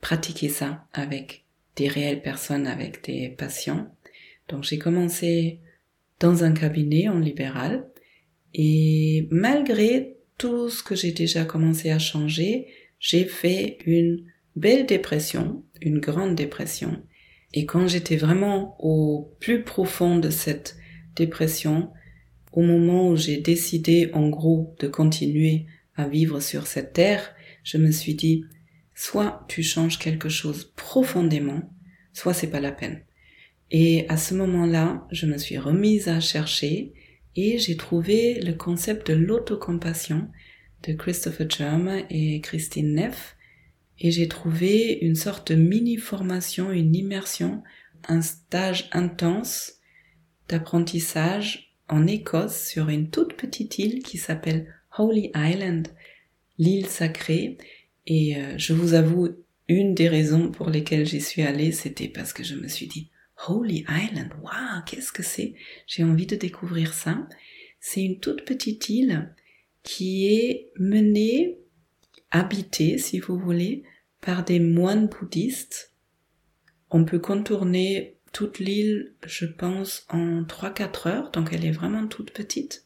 pratiquer 0.02 0.50
ça 0.50 0.86
avec 0.92 1.46
des 1.76 1.88
réelles 1.88 2.20
personnes, 2.20 2.66
avec 2.66 3.02
des 3.06 3.30
patients. 3.30 3.90
Donc 4.50 4.64
j'ai 4.64 4.78
commencé 4.78 5.60
dans 6.20 6.44
un 6.44 6.52
cabinet 6.52 7.08
en 7.08 7.18
libéral 7.18 7.88
et 8.52 9.28
malgré 9.30 10.18
tout 10.36 10.68
ce 10.68 10.82
que 10.82 10.94
j'ai 10.94 11.12
déjà 11.12 11.46
commencé 11.46 11.88
à 11.90 11.98
changer, 11.98 12.66
j'ai 13.00 13.24
fait 13.24 13.78
une 13.86 14.26
belle 14.56 14.84
dépression, 14.84 15.64
une 15.80 16.00
grande 16.00 16.34
dépression. 16.34 17.02
Et 17.54 17.64
quand 17.64 17.88
j'étais 17.88 18.16
vraiment 18.16 18.76
au 18.78 19.34
plus 19.40 19.62
profond 19.62 20.18
de 20.18 20.28
cette 20.28 20.77
dépression, 21.18 21.90
au 22.52 22.62
moment 22.62 23.08
où 23.08 23.16
j'ai 23.16 23.38
décidé 23.38 24.10
en 24.14 24.28
gros 24.28 24.74
de 24.80 24.88
continuer 24.88 25.66
à 25.94 26.08
vivre 26.08 26.40
sur 26.40 26.66
cette 26.66 26.92
terre, 26.92 27.34
je 27.64 27.76
me 27.76 27.90
suis 27.90 28.14
dit, 28.14 28.44
soit 28.94 29.44
tu 29.48 29.62
changes 29.62 29.98
quelque 29.98 30.28
chose 30.28 30.72
profondément, 30.76 31.70
soit 32.12 32.34
c'est 32.34 32.50
pas 32.50 32.60
la 32.60 32.72
peine. 32.72 33.02
Et 33.70 34.08
à 34.08 34.16
ce 34.16 34.34
moment-là, 34.34 35.06
je 35.10 35.26
me 35.26 35.36
suis 35.36 35.58
remise 35.58 36.08
à 36.08 36.20
chercher 36.20 36.94
et 37.36 37.58
j'ai 37.58 37.76
trouvé 37.76 38.40
le 38.40 38.54
concept 38.54 39.08
de 39.08 39.14
l'autocompassion 39.14 40.28
de 40.86 40.92
Christopher 40.94 41.50
Germer 41.50 42.06
et 42.08 42.40
Christine 42.40 42.94
Neff 42.94 43.36
et 44.00 44.10
j'ai 44.10 44.28
trouvé 44.28 44.98
une 45.02 45.16
sorte 45.16 45.52
de 45.52 45.56
mini-formation, 45.56 46.70
une 46.70 46.94
immersion, 46.94 47.62
un 48.08 48.22
stage 48.22 48.88
intense 48.92 49.77
d'apprentissage 50.48 51.74
en 51.88 52.06
Écosse 52.06 52.66
sur 52.66 52.88
une 52.88 53.10
toute 53.10 53.34
petite 53.34 53.78
île 53.78 54.02
qui 54.02 54.18
s'appelle 54.18 54.74
Holy 54.96 55.30
Island, 55.34 55.88
l'île 56.58 56.86
sacrée. 56.86 57.58
Et 58.06 58.36
euh, 58.36 58.56
je 58.56 58.72
vous 58.72 58.94
avoue, 58.94 59.28
une 59.68 59.94
des 59.94 60.08
raisons 60.08 60.50
pour 60.50 60.70
lesquelles 60.70 61.06
j'y 61.06 61.20
suis 61.20 61.42
allée, 61.42 61.72
c'était 61.72 62.08
parce 62.08 62.32
que 62.32 62.42
je 62.42 62.54
me 62.54 62.68
suis 62.68 62.86
dit, 62.86 63.10
Holy 63.46 63.84
Island, 63.88 64.30
waouh, 64.42 64.82
qu'est-ce 64.86 65.12
que 65.12 65.22
c'est? 65.22 65.54
J'ai 65.86 66.04
envie 66.04 66.26
de 66.26 66.36
découvrir 66.36 66.94
ça. 66.94 67.28
C'est 67.80 68.02
une 68.02 68.18
toute 68.18 68.44
petite 68.44 68.88
île 68.88 69.34
qui 69.82 70.26
est 70.26 70.70
menée, 70.78 71.58
habitée, 72.30 72.98
si 72.98 73.20
vous 73.20 73.38
voulez, 73.38 73.84
par 74.20 74.44
des 74.44 74.58
moines 74.58 75.08
bouddhistes. 75.08 75.94
On 76.90 77.04
peut 77.04 77.20
contourner 77.20 78.17
toute 78.32 78.58
l'île, 78.58 79.12
je 79.26 79.46
pense, 79.46 80.06
en 80.08 80.42
3-4 80.42 81.08
heures, 81.08 81.30
donc 81.30 81.50
elle 81.52 81.64
est 81.64 81.72
vraiment 81.72 82.06
toute 82.06 82.32
petite. 82.32 82.84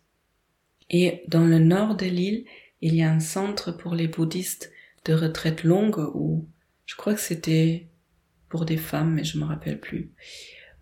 Et 0.90 1.22
dans 1.28 1.44
le 1.44 1.58
nord 1.58 1.96
de 1.96 2.06
l'île, 2.06 2.44
il 2.80 2.94
y 2.94 3.02
a 3.02 3.10
un 3.10 3.20
centre 3.20 3.72
pour 3.72 3.94
les 3.94 4.08
bouddhistes 4.08 4.72
de 5.04 5.14
retraite 5.14 5.64
longue 5.64 5.98
où 6.14 6.46
je 6.86 6.96
crois 6.96 7.14
que 7.14 7.20
c'était 7.20 7.88
pour 8.48 8.64
des 8.64 8.76
femmes, 8.76 9.14
mais 9.14 9.24
je 9.24 9.38
me 9.38 9.44
rappelle 9.44 9.80
plus. 9.80 10.12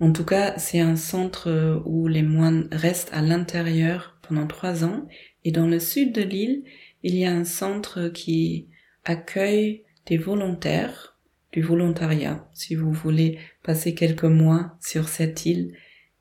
En 0.01 0.13
tout 0.13 0.25
cas, 0.25 0.59
c'est 0.59 0.81
un 0.81 0.97
centre 0.97 1.83
où 1.85 2.09
les 2.09 2.23
moines 2.23 2.69
restent 2.73 3.13
à 3.13 3.21
l'intérieur 3.21 4.19
pendant 4.23 4.47
trois 4.47 4.83
ans. 4.83 5.07
Et 5.45 5.53
dans 5.53 5.67
le 5.67 5.79
sud 5.79 6.13
de 6.13 6.23
l'île, 6.23 6.65
il 7.03 7.15
y 7.15 7.27
a 7.27 7.33
un 7.33 7.45
centre 7.45 8.09
qui 8.09 8.69
accueille 9.05 9.85
des 10.07 10.17
volontaires, 10.17 11.10
du 11.53 11.63
volontariat, 11.63 12.49
si 12.53 12.75
vous 12.75 12.93
voulez 12.93 13.39
passer 13.63 13.95
quelques 13.95 14.25
mois 14.25 14.77
sur 14.81 15.09
cette 15.09 15.47
île 15.47 15.75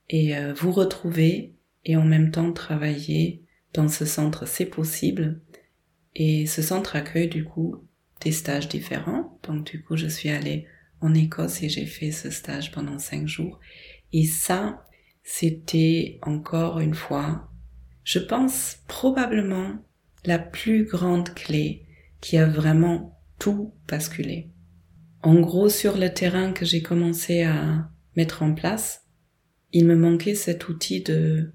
et 0.10 0.36
euh, 0.36 0.54
vous 0.54 0.72
retrouver 0.72 1.54
et 1.86 1.96
en 1.96 2.04
même 2.04 2.32
temps 2.32 2.52
travailler 2.52 3.44
dans 3.74 3.88
ce 3.88 4.06
centre, 4.06 4.48
c'est 4.48 4.66
possible. 4.66 5.42
Et 6.16 6.48
ce 6.48 6.62
centre 6.62 6.96
accueille 6.96 7.28
du 7.28 7.46
coup 7.46 7.76
des 8.22 8.32
stages 8.32 8.68
différents. 8.68 9.40
Donc 9.44 9.66
du 9.66 9.84
coup, 9.84 9.96
je 9.96 10.08
suis 10.08 10.30
allée 10.30 10.66
en 11.02 11.14
Écosse 11.14 11.62
et 11.64 11.70
j'ai 11.70 11.86
fait 11.86 12.12
ce 12.12 12.30
stage 12.30 12.72
pendant 12.72 13.00
cinq 13.00 13.28
jours. 13.28 13.60
Et 14.12 14.26
ça, 14.26 14.86
c'était 15.24 16.20
encore 16.24 16.80
une 16.80 16.96
fois, 16.96 17.52
je 18.04 18.20
pense 18.20 18.80
probablement 18.88 19.78
la 20.26 20.40
plus 20.40 20.86
grande 20.86 21.34
clé 21.34 21.86
qui 22.20 22.38
a 22.38 22.46
vraiment 22.46 23.22
tout 23.38 23.74
basculé. 23.88 24.50
En 25.22 25.40
gros, 25.40 25.70
sur 25.70 25.98
le 25.98 26.14
terrain 26.14 26.54
que 26.54 26.66
j'ai 26.66 26.82
commencé 26.82 27.44
à 27.44 27.90
mettre 28.16 28.42
en 28.42 28.54
place, 28.54 29.06
il 29.74 29.86
me 29.86 29.96
manquait 29.96 30.36
cet 30.36 30.70
outil 30.70 31.02
de 31.02 31.52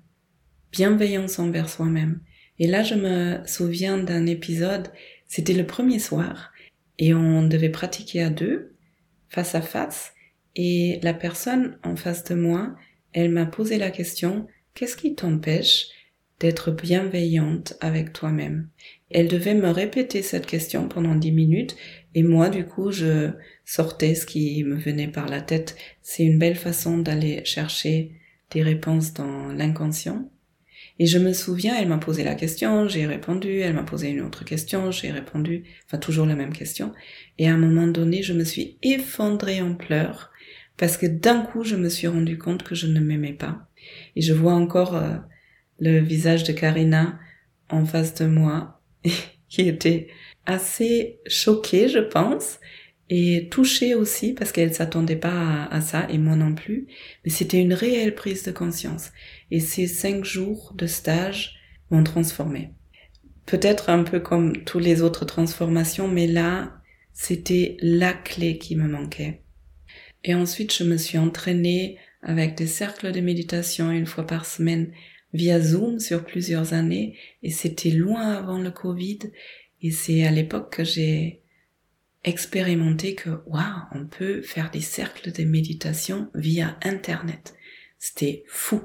bienveillance 0.71 1.39
envers 1.39 1.69
soi-même. 1.69 2.21
Et 2.59 2.67
là, 2.67 2.83
je 2.83 2.95
me 2.95 3.39
souviens 3.47 3.99
d'un 3.99 4.27
épisode, 4.27 4.89
c'était 5.27 5.55
le 5.55 5.67
premier 5.67 5.99
soir, 5.99 6.53
et 6.99 7.15
on 7.15 7.47
devait 7.47 7.71
pratiquer 7.71 8.23
à 8.23 8.31
deux, 8.31 8.75
face 9.29 9.55
à 9.55 9.63
face, 9.63 10.13
et 10.55 11.01
la 11.03 11.15
personne 11.15 11.79
en 11.83 11.97
face 11.97 12.23
de 12.25 12.35
moi, 12.35 12.77
elle 13.13 13.31
m'a 13.31 13.47
posé 13.47 13.79
la 13.79 13.91
question, 13.91 14.47
qu'est-ce 14.75 14.97
qui 14.97 15.15
t'empêche 15.15 15.87
d'être 16.39 16.71
bienveillante 16.71 17.75
avec 17.81 18.13
toi-même? 18.13 18.69
Elle 19.11 19.29
devait 19.29 19.55
me 19.55 19.71
répéter 19.71 20.23
cette 20.23 20.47
question 20.47 20.89
pendant 20.89 21.15
dix 21.15 21.33
minutes, 21.33 21.77
et 22.15 22.23
moi, 22.23 22.49
du 22.49 22.65
coup, 22.65 22.93
je 22.93 23.31
sortais 23.65 24.15
ce 24.15 24.27
qui 24.27 24.63
me 24.65 24.77
venait 24.77 25.09
par 25.09 25.29
la 25.29 25.41
tête. 25.41 25.77
C'est 26.03 26.25
une 26.25 26.39
belle 26.39 26.57
façon 26.57 26.99
d'aller 26.99 27.45
chercher 27.45 28.13
des 28.51 28.63
réponses 28.63 29.13
dans 29.13 29.49
l'inconscient. 29.49 30.31
Et 31.01 31.07
je 31.07 31.19
me 31.19 31.33
souviens, 31.33 31.75
elle 31.77 31.89
m'a 31.89 31.99
posé 31.99 32.23
la 32.23 32.37
question, 32.37 32.87
j'ai 32.87 33.07
répondu, 33.07 33.59
elle 33.59 33.75
m'a 33.75 33.83
posé 33.83 34.11
une 34.11 34.21
autre 34.21 34.45
question, 34.45 34.93
j'ai 34.93 35.11
répondu, 35.11 35.65
enfin 35.87 35.99
toujours 35.99 36.25
la 36.25 36.37
même 36.37 36.53
question. 36.53 36.93
Et 37.39 37.49
à 37.49 37.55
un 37.55 37.57
moment 37.57 37.89
donné, 37.89 38.23
je 38.23 38.33
me 38.33 38.45
suis 38.45 38.79
effondrée 38.83 39.61
en 39.61 39.75
pleurs 39.75 40.31
parce 40.77 40.97
que 40.97 41.07
d'un 41.07 41.41
coup, 41.41 41.65
je 41.65 41.75
me 41.75 41.89
suis 41.89 42.07
rendu 42.07 42.39
compte 42.39 42.63
que 42.63 42.77
je 42.77 42.87
ne 42.87 43.01
m'aimais 43.01 43.33
pas. 43.33 43.69
Et 44.15 44.23
je 44.23 44.33
vois 44.33 44.55
encore 44.55 44.95
euh, 44.97 45.17
le 45.81 45.99
visage 45.99 46.45
de 46.45 46.53
Karina 46.53 47.19
en 47.71 47.85
face 47.85 48.15
de 48.15 48.27
moi 48.27 48.81
qui 49.49 49.63
était 49.63 50.09
assez 50.47 51.21
choquée, 51.27 51.89
je 51.89 51.99
pense, 51.99 52.59
et 53.11 53.49
touchée 53.51 53.95
aussi 53.95 54.33
parce 54.33 54.53
qu'elle 54.53 54.75
s'attendait 54.75 55.17
pas 55.17 55.65
à, 55.71 55.81
ça 55.81 56.07
et 56.11 56.19
moi 56.19 56.37
non 56.37 56.55
plus. 56.55 56.87
Mais 57.25 57.31
c'était 57.31 57.61
une 57.61 57.75
réelle 57.75 58.15
prise 58.15 58.43
de 58.45 58.53
conscience. 58.53 59.13
Et 59.51 59.61
ces 59.61 59.87
cinq 59.87 60.25
jours 60.25 60.73
de 60.77 60.87
stage 60.87 61.57
m'ont 61.91 62.05
transformé. 62.05 62.71
Peut-être 63.47 63.91
un 63.91 64.05
peu 64.05 64.21
comme 64.21 64.65
tous 64.65 64.79
les 64.79 65.03
autres 65.03 65.27
transformations, 65.27 66.09
mais 66.09 66.27
là, 66.27 66.73
c'était 67.13 67.77
la 67.81 68.15
clé 68.15 68.59
qui 68.59 68.75
me 68.75 68.89
manquait. 68.89 69.43
Et 70.25 70.35
ensuite, 70.35 70.75
je 70.75 70.85
me 70.85 70.97
suis 70.97 71.19
entraînée 71.19 71.99
avec 72.23 72.57
des 72.57 72.67
cercles 72.67 73.13
de 73.13 73.21
méditation 73.21 73.91
une 73.91 74.07
fois 74.07 74.27
par 74.27 74.47
semaine 74.47 74.91
via 75.35 75.61
Zoom 75.61 75.99
sur 75.99 76.25
plusieurs 76.25 76.73
années 76.73 77.19
et 77.43 77.51
c'était 77.51 77.91
loin 77.91 78.31
avant 78.31 78.59
le 78.59 78.71
Covid 78.71 79.19
et 79.85 79.91
c'est 79.91 80.27
à 80.27 80.31
l'époque 80.31 80.73
que 80.73 80.83
j'ai 80.83 81.43
expérimenté 82.25 83.15
que, 83.15 83.29
waouh, 83.45 83.83
on 83.93 84.07
peut 84.07 84.41
faire 84.41 84.71
des 84.71 84.81
cercles 84.81 85.31
de 85.31 85.45
méditation 85.45 86.31
via 86.35 86.79
Internet. 86.83 87.55
C'était 87.99 88.45
fou. 88.49 88.81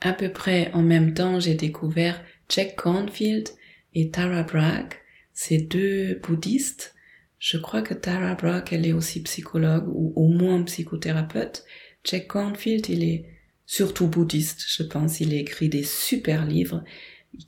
À 0.00 0.14
peu 0.14 0.32
près 0.32 0.72
en 0.72 0.80
même 0.80 1.12
temps, 1.12 1.38
j'ai 1.38 1.54
découvert 1.54 2.24
Jack 2.48 2.76
Cornfield 2.76 3.50
et 3.92 4.08
Tara 4.10 4.42
Bragg, 4.42 4.94
ces 5.34 5.58
deux 5.58 6.18
bouddhistes. 6.22 6.94
Je 7.38 7.58
crois 7.58 7.82
que 7.82 7.92
Tara 7.92 8.36
Bragg, 8.36 8.68
elle 8.72 8.86
est 8.86 8.94
aussi 8.94 9.22
psychologue 9.22 9.86
ou 9.88 10.14
au 10.16 10.28
moins 10.28 10.62
psychothérapeute. 10.62 11.62
Jack 12.04 12.26
Cornfield, 12.28 12.88
il 12.88 13.04
est 13.04 13.26
surtout 13.66 14.06
bouddhiste, 14.06 14.64
je 14.66 14.82
pense. 14.82 15.20
Il 15.20 15.34
écrit 15.34 15.68
des 15.68 15.84
super 15.84 16.46
livres 16.46 16.82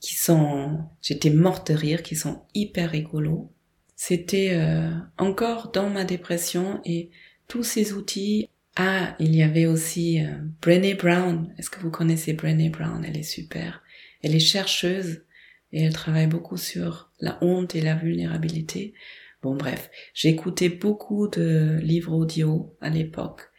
qui 0.01 0.15
sont, 0.15 0.79
j'étais 1.01 1.29
morte 1.29 1.71
de 1.71 1.77
rire, 1.77 2.03
qui 2.03 2.15
sont 2.15 2.43
hyper 2.53 2.91
rigolos. 2.91 3.51
C'était 3.95 4.51
euh, 4.53 4.91
encore 5.17 5.71
dans 5.71 5.89
ma 5.89 6.03
dépression 6.03 6.81
et 6.85 7.09
tous 7.47 7.63
ces 7.63 7.93
outils. 7.93 8.49
Ah, 8.75 9.15
il 9.19 9.35
y 9.35 9.41
avait 9.41 9.65
aussi 9.65 10.23
euh, 10.23 10.35
Brené 10.61 10.93
Brown. 10.93 11.53
Est-ce 11.57 11.69
que 11.69 11.79
vous 11.79 11.89
connaissez 11.89 12.33
Brené 12.33 12.69
Brown? 12.69 13.03
Elle 13.03 13.17
est 13.17 13.23
super. 13.23 13.81
Elle 14.21 14.35
est 14.35 14.39
chercheuse 14.39 15.23
et 15.71 15.83
elle 15.83 15.93
travaille 15.93 16.27
beaucoup 16.27 16.57
sur 16.57 17.11
la 17.19 17.37
honte 17.41 17.75
et 17.75 17.81
la 17.81 17.95
vulnérabilité. 17.95 18.93
Bon 19.41 19.55
bref, 19.55 19.89
écouté 20.23 20.69
beaucoup 20.69 21.27
de 21.27 21.79
livres 21.81 22.13
audio 22.13 22.75
à 22.81 22.89
l'époque 22.89 23.51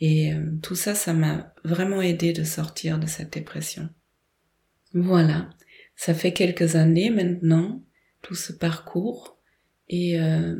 et 0.00 0.32
euh, 0.32 0.56
tout 0.62 0.76
ça, 0.76 0.94
ça 0.94 1.12
m'a 1.12 1.52
vraiment 1.64 2.00
aidé 2.00 2.32
de 2.32 2.44
sortir 2.44 2.98
de 2.98 3.06
cette 3.06 3.32
dépression. 3.32 3.88
Voilà, 4.94 5.50
ça 5.96 6.14
fait 6.14 6.32
quelques 6.32 6.76
années 6.76 7.10
maintenant, 7.10 7.82
tout 8.22 8.34
ce 8.34 8.52
parcours, 8.52 9.38
et 9.88 10.20
euh, 10.20 10.56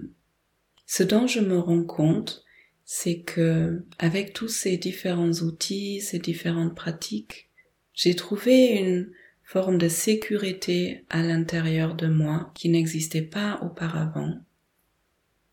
ce 0.86 1.02
dont 1.02 1.26
je 1.26 1.40
me 1.40 1.58
rends 1.58 1.84
compte, 1.84 2.44
c'est 2.84 3.20
que 3.20 3.84
avec 3.98 4.32
tous 4.32 4.48
ces 4.48 4.78
différents 4.78 5.32
outils, 5.32 6.00
ces 6.00 6.18
différentes 6.18 6.74
pratiques, 6.74 7.50
j'ai 7.92 8.14
trouvé 8.14 8.78
une 8.78 9.10
forme 9.42 9.78
de 9.78 9.88
sécurité 9.88 11.04
à 11.10 11.22
l'intérieur 11.22 11.94
de 11.94 12.06
moi 12.06 12.50
qui 12.54 12.68
n'existait 12.68 13.22
pas 13.22 13.60
auparavant. 13.62 14.38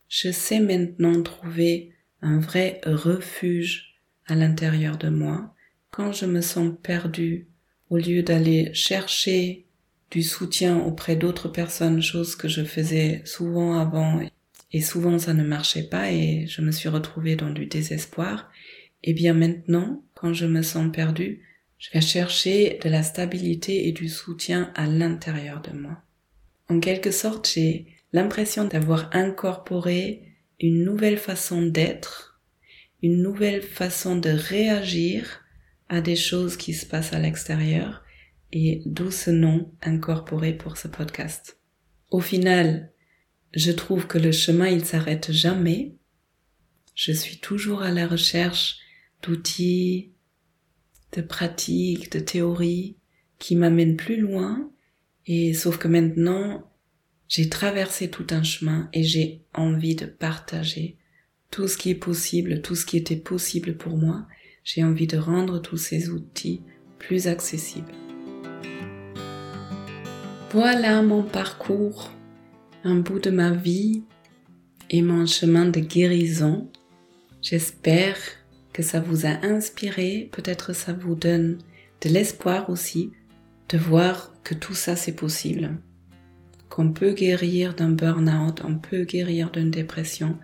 Je 0.07 0.31
sais 0.31 0.59
maintenant 0.59 1.21
trouver 1.23 1.93
un 2.21 2.39
vrai 2.39 2.81
refuge 2.85 3.95
à 4.27 4.35
l'intérieur 4.35 4.97
de 4.97 5.09
moi 5.09 5.53
quand 5.91 6.11
je 6.11 6.25
me 6.25 6.41
sens 6.41 6.73
perdu 6.83 7.47
au 7.95 7.97
lieu 7.97 8.23
d'aller 8.23 8.73
chercher 8.73 9.63
du 10.11 10.21
soutien 10.21 10.79
auprès 10.79 11.15
d'autres 11.15 11.47
personnes, 11.47 12.01
chose 12.01 12.35
que 12.35 12.49
je 12.49 12.65
faisais 12.65 13.21
souvent 13.23 13.79
avant 13.79 14.19
et 14.73 14.81
souvent 14.81 15.17
ça 15.17 15.33
ne 15.33 15.45
marchait 15.45 15.87
pas 15.87 16.11
et 16.11 16.45
je 16.45 16.61
me 16.61 16.71
suis 16.71 16.89
retrouvée 16.89 17.37
dans 17.37 17.51
du 17.51 17.67
désespoir, 17.67 18.51
et 19.01 19.11
eh 19.11 19.13
bien 19.13 19.33
maintenant, 19.33 20.03
quand 20.13 20.33
je 20.33 20.45
me 20.45 20.61
sens 20.61 20.91
perdu, 20.91 21.39
je 21.77 21.89
vais 21.93 22.01
chercher 22.01 22.79
de 22.83 22.89
la 22.89 23.01
stabilité 23.01 23.87
et 23.87 23.93
du 23.93 24.09
soutien 24.09 24.73
à 24.75 24.87
l'intérieur 24.87 25.61
de 25.61 25.71
moi. 25.71 26.01
En 26.67 26.81
quelque 26.81 27.11
sorte, 27.11 27.49
j'ai 27.53 27.85
l'impression 28.11 28.65
d'avoir 28.65 29.09
incorporé 29.13 30.33
une 30.59 30.83
nouvelle 30.83 31.17
façon 31.17 31.61
d'être, 31.61 32.41
une 33.01 33.21
nouvelle 33.21 33.61
façon 33.61 34.17
de 34.17 34.31
réagir 34.31 35.44
à 35.89 36.01
des 36.01 36.15
choses 36.15 36.57
qui 36.57 36.73
se 36.73 36.85
passent 36.85 37.13
à 37.13 37.19
l'extérieur 37.19 38.03
et 38.51 38.81
d'où 38.85 39.11
ce 39.11 39.31
nom 39.31 39.71
incorporé 39.81 40.53
pour 40.53 40.77
ce 40.77 40.87
podcast. 40.87 41.59
Au 42.11 42.19
final, 42.19 42.91
je 43.53 43.71
trouve 43.71 44.07
que 44.07 44.17
le 44.17 44.31
chemin 44.31 44.67
il 44.67 44.85
s'arrête 44.85 45.31
jamais. 45.31 45.95
Je 46.93 47.11
suis 47.11 47.37
toujours 47.37 47.81
à 47.81 47.91
la 47.91 48.07
recherche 48.07 48.77
d'outils, 49.21 50.13
de 51.13 51.21
pratiques, 51.21 52.11
de 52.11 52.19
théories 52.19 52.97
qui 53.39 53.55
m'amènent 53.55 53.97
plus 53.97 54.17
loin 54.17 54.71
et 55.25 55.53
sauf 55.53 55.77
que 55.77 55.87
maintenant 55.87 56.71
j'ai 57.27 57.49
traversé 57.49 58.09
tout 58.09 58.27
un 58.29 58.43
chemin 58.43 58.89
et 58.93 59.03
j'ai 59.03 59.43
envie 59.53 59.95
de 59.95 60.05
partager 60.05 60.97
tout 61.51 61.67
ce 61.67 61.77
qui 61.77 61.89
est 61.89 61.95
possible, 61.95 62.61
tout 62.61 62.75
ce 62.75 62.85
qui 62.85 62.97
était 62.97 63.15
possible 63.15 63.77
pour 63.77 63.97
moi 63.97 64.27
j'ai 64.65 64.83
envie 64.83 65.07
de 65.07 65.17
rendre 65.17 65.61
tous 65.61 65.77
ces 65.77 66.09
outils 66.09 66.63
plus 66.99 67.27
accessibles. 67.27 67.93
Voilà 70.51 71.01
mon 71.03 71.23
parcours, 71.23 72.11
un 72.83 72.95
bout 72.95 73.19
de 73.19 73.29
ma 73.29 73.51
vie 73.51 74.03
et 74.89 75.01
mon 75.01 75.25
chemin 75.27 75.65
de 75.65 75.79
guérison. 75.79 76.69
J'espère 77.41 78.17
que 78.73 78.81
ça 78.81 78.99
vous 78.99 79.25
a 79.25 79.45
inspiré, 79.45 80.29
peut-être 80.31 80.73
ça 80.73 80.93
vous 80.93 81.15
donne 81.15 81.59
de 82.01 82.09
l'espoir 82.09 82.69
aussi. 82.69 83.11
de 83.69 83.77
voir 83.79 84.31
que 84.43 84.53
tout 84.53 84.75
ça 84.75 84.95
c'est 84.95 85.15
possible, 85.15 85.79
qu'on 86.69 86.91
peut 86.91 87.13
guérir 87.13 87.73
d'un 87.73 87.89
burn-out, 87.89 88.61
on 88.63 88.75
peut 88.77 89.03
guérir 89.03 89.49
d'une 89.49 89.71
dépression, 89.71 90.37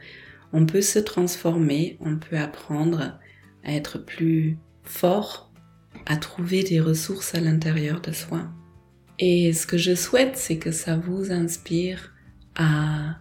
on 0.54 0.66
peut 0.66 0.82
se 0.82 0.98
transformer, 0.98 1.98
on 2.00 2.18
peut 2.18 2.38
apprendre 2.38 3.20
à 3.64 3.74
être 3.74 3.98
plus 3.98 4.58
fort, 4.84 5.52
à 6.06 6.18
trouver 6.18 6.64
des 6.64 6.80
ressources 6.80 7.36
à 7.36 7.40
l'intérieur 7.40 8.02
de 8.02 8.12
soi. 8.12 8.50
Et 9.20 9.54
ce 9.54 9.68
que 9.68 9.78
je 9.78 9.94
souhaite, 9.94 10.38
c'est 10.38 10.58
que 10.58 10.72
ça 10.72 10.98
vous 10.98 11.32
inspire 11.32 12.14
à 12.56 13.18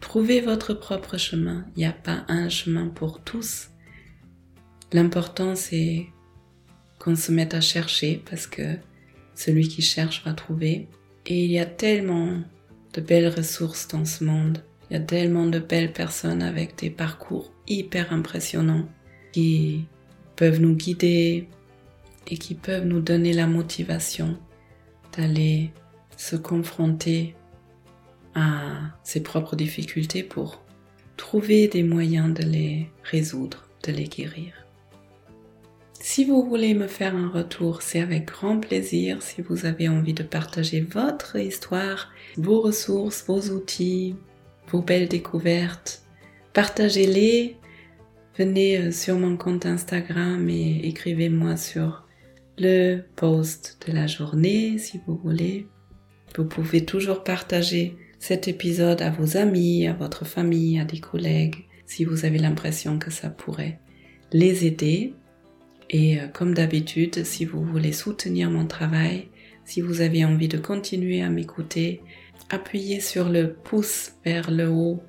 trouver 0.00 0.40
votre 0.40 0.74
propre 0.74 1.18
chemin. 1.18 1.66
Il 1.76 1.80
n'y 1.80 1.86
a 1.86 1.92
pas 1.92 2.24
un 2.28 2.48
chemin 2.48 2.88
pour 2.88 3.22
tous. 3.22 3.68
L'important, 4.92 5.54
c'est 5.54 6.06
qu'on 6.98 7.16
se 7.16 7.32
mette 7.32 7.54
à 7.54 7.60
chercher 7.60 8.22
parce 8.28 8.46
que 8.46 8.76
celui 9.34 9.68
qui 9.68 9.82
cherche 9.82 10.24
va 10.24 10.32
trouver. 10.32 10.88
Et 11.26 11.44
il 11.44 11.50
y 11.50 11.58
a 11.58 11.66
tellement 11.66 12.40
de 12.94 13.00
belles 13.00 13.28
ressources 13.28 13.88
dans 13.88 14.04
ce 14.04 14.24
monde. 14.24 14.64
Il 14.90 14.94
y 14.94 14.96
a 14.96 15.00
tellement 15.00 15.46
de 15.46 15.58
belles 15.58 15.92
personnes 15.92 16.42
avec 16.42 16.78
des 16.78 16.90
parcours 16.90 17.52
hyper 17.66 18.12
impressionnants 18.12 18.88
qui 19.32 19.86
peuvent 20.36 20.60
nous 20.60 20.74
guider 20.74 21.48
et 22.28 22.38
qui 22.38 22.54
peuvent 22.54 22.86
nous 22.86 23.00
donner 23.00 23.32
la 23.32 23.46
motivation 23.46 24.38
d'aller 25.16 25.70
se 26.16 26.36
confronter 26.36 27.34
à 28.34 28.80
ses 29.02 29.22
propres 29.22 29.56
difficultés 29.56 30.22
pour 30.22 30.62
trouver 31.16 31.68
des 31.68 31.82
moyens 31.82 32.32
de 32.32 32.42
les 32.42 32.90
résoudre, 33.02 33.68
de 33.84 33.92
les 33.92 34.04
guérir. 34.04 34.54
Si 36.00 36.24
vous 36.24 36.44
voulez 36.44 36.74
me 36.74 36.88
faire 36.88 37.14
un 37.14 37.28
retour, 37.28 37.80
c'est 37.80 38.00
avec 38.00 38.26
grand 38.26 38.58
plaisir. 38.58 39.22
Si 39.22 39.40
vous 39.40 39.66
avez 39.66 39.88
envie 39.88 40.14
de 40.14 40.24
partager 40.24 40.80
votre 40.80 41.36
histoire, 41.36 42.10
vos 42.36 42.60
ressources, 42.60 43.24
vos 43.28 43.40
outils, 43.50 44.16
vos 44.68 44.82
belles 44.82 45.08
découvertes, 45.08 46.02
partagez-les. 46.54 47.56
Venez 48.38 48.78
euh, 48.78 48.92
sur 48.92 49.18
mon 49.18 49.36
compte 49.36 49.66
Instagram 49.66 50.48
et 50.48 50.80
écrivez-moi 50.84 51.58
sur 51.58 52.06
le 52.56 53.02
post 53.14 53.78
de 53.86 53.92
la 53.92 54.06
journée 54.06 54.78
si 54.78 55.00
vous 55.06 55.16
voulez. 55.16 55.66
Vous 56.36 56.46
pouvez 56.46 56.82
toujours 56.86 57.24
partager 57.24 57.94
cet 58.18 58.48
épisode 58.48 59.02
à 59.02 59.10
vos 59.10 59.36
amis, 59.36 59.86
à 59.86 59.92
votre 59.92 60.24
famille, 60.24 60.80
à 60.80 60.86
des 60.86 61.00
collègues, 61.00 61.66
si 61.84 62.06
vous 62.06 62.24
avez 62.24 62.38
l'impression 62.38 62.98
que 62.98 63.10
ça 63.10 63.28
pourrait 63.28 63.80
les 64.32 64.64
aider. 64.64 65.12
Et 65.90 66.18
euh, 66.18 66.26
comme 66.28 66.54
d'habitude, 66.54 67.26
si 67.26 67.44
vous 67.44 67.62
voulez 67.62 67.92
soutenir 67.92 68.50
mon 68.50 68.66
travail, 68.66 69.28
si 69.66 69.82
vous 69.82 70.00
avez 70.00 70.24
envie 70.24 70.48
de 70.48 70.56
continuer 70.56 71.20
à 71.20 71.28
m'écouter, 71.28 72.00
appuyez 72.48 73.00
sur 73.00 73.28
le 73.28 73.52
pouce 73.52 74.12
vers 74.24 74.50
le 74.50 74.70
haut 74.70 75.02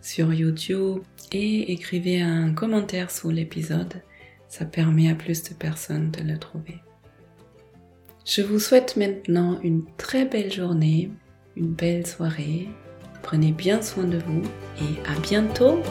sur 0.00 0.32
YouTube 0.32 1.02
et 1.32 1.72
écrivez 1.72 2.20
un 2.20 2.52
commentaire 2.52 3.10
sous 3.10 3.30
l'épisode. 3.30 4.02
Ça 4.48 4.64
permet 4.64 5.10
à 5.10 5.14
plus 5.14 5.42
de 5.42 5.54
personnes 5.54 6.10
de 6.10 6.22
le 6.22 6.38
trouver. 6.38 6.76
Je 8.24 8.42
vous 8.42 8.58
souhaite 8.58 8.96
maintenant 8.96 9.58
une 9.62 9.84
très 9.96 10.24
belle 10.24 10.52
journée, 10.52 11.10
une 11.56 11.72
belle 11.72 12.06
soirée. 12.06 12.68
Prenez 13.22 13.52
bien 13.52 13.82
soin 13.82 14.04
de 14.04 14.18
vous 14.18 14.42
et 14.80 15.08
à 15.08 15.18
bientôt 15.20 15.82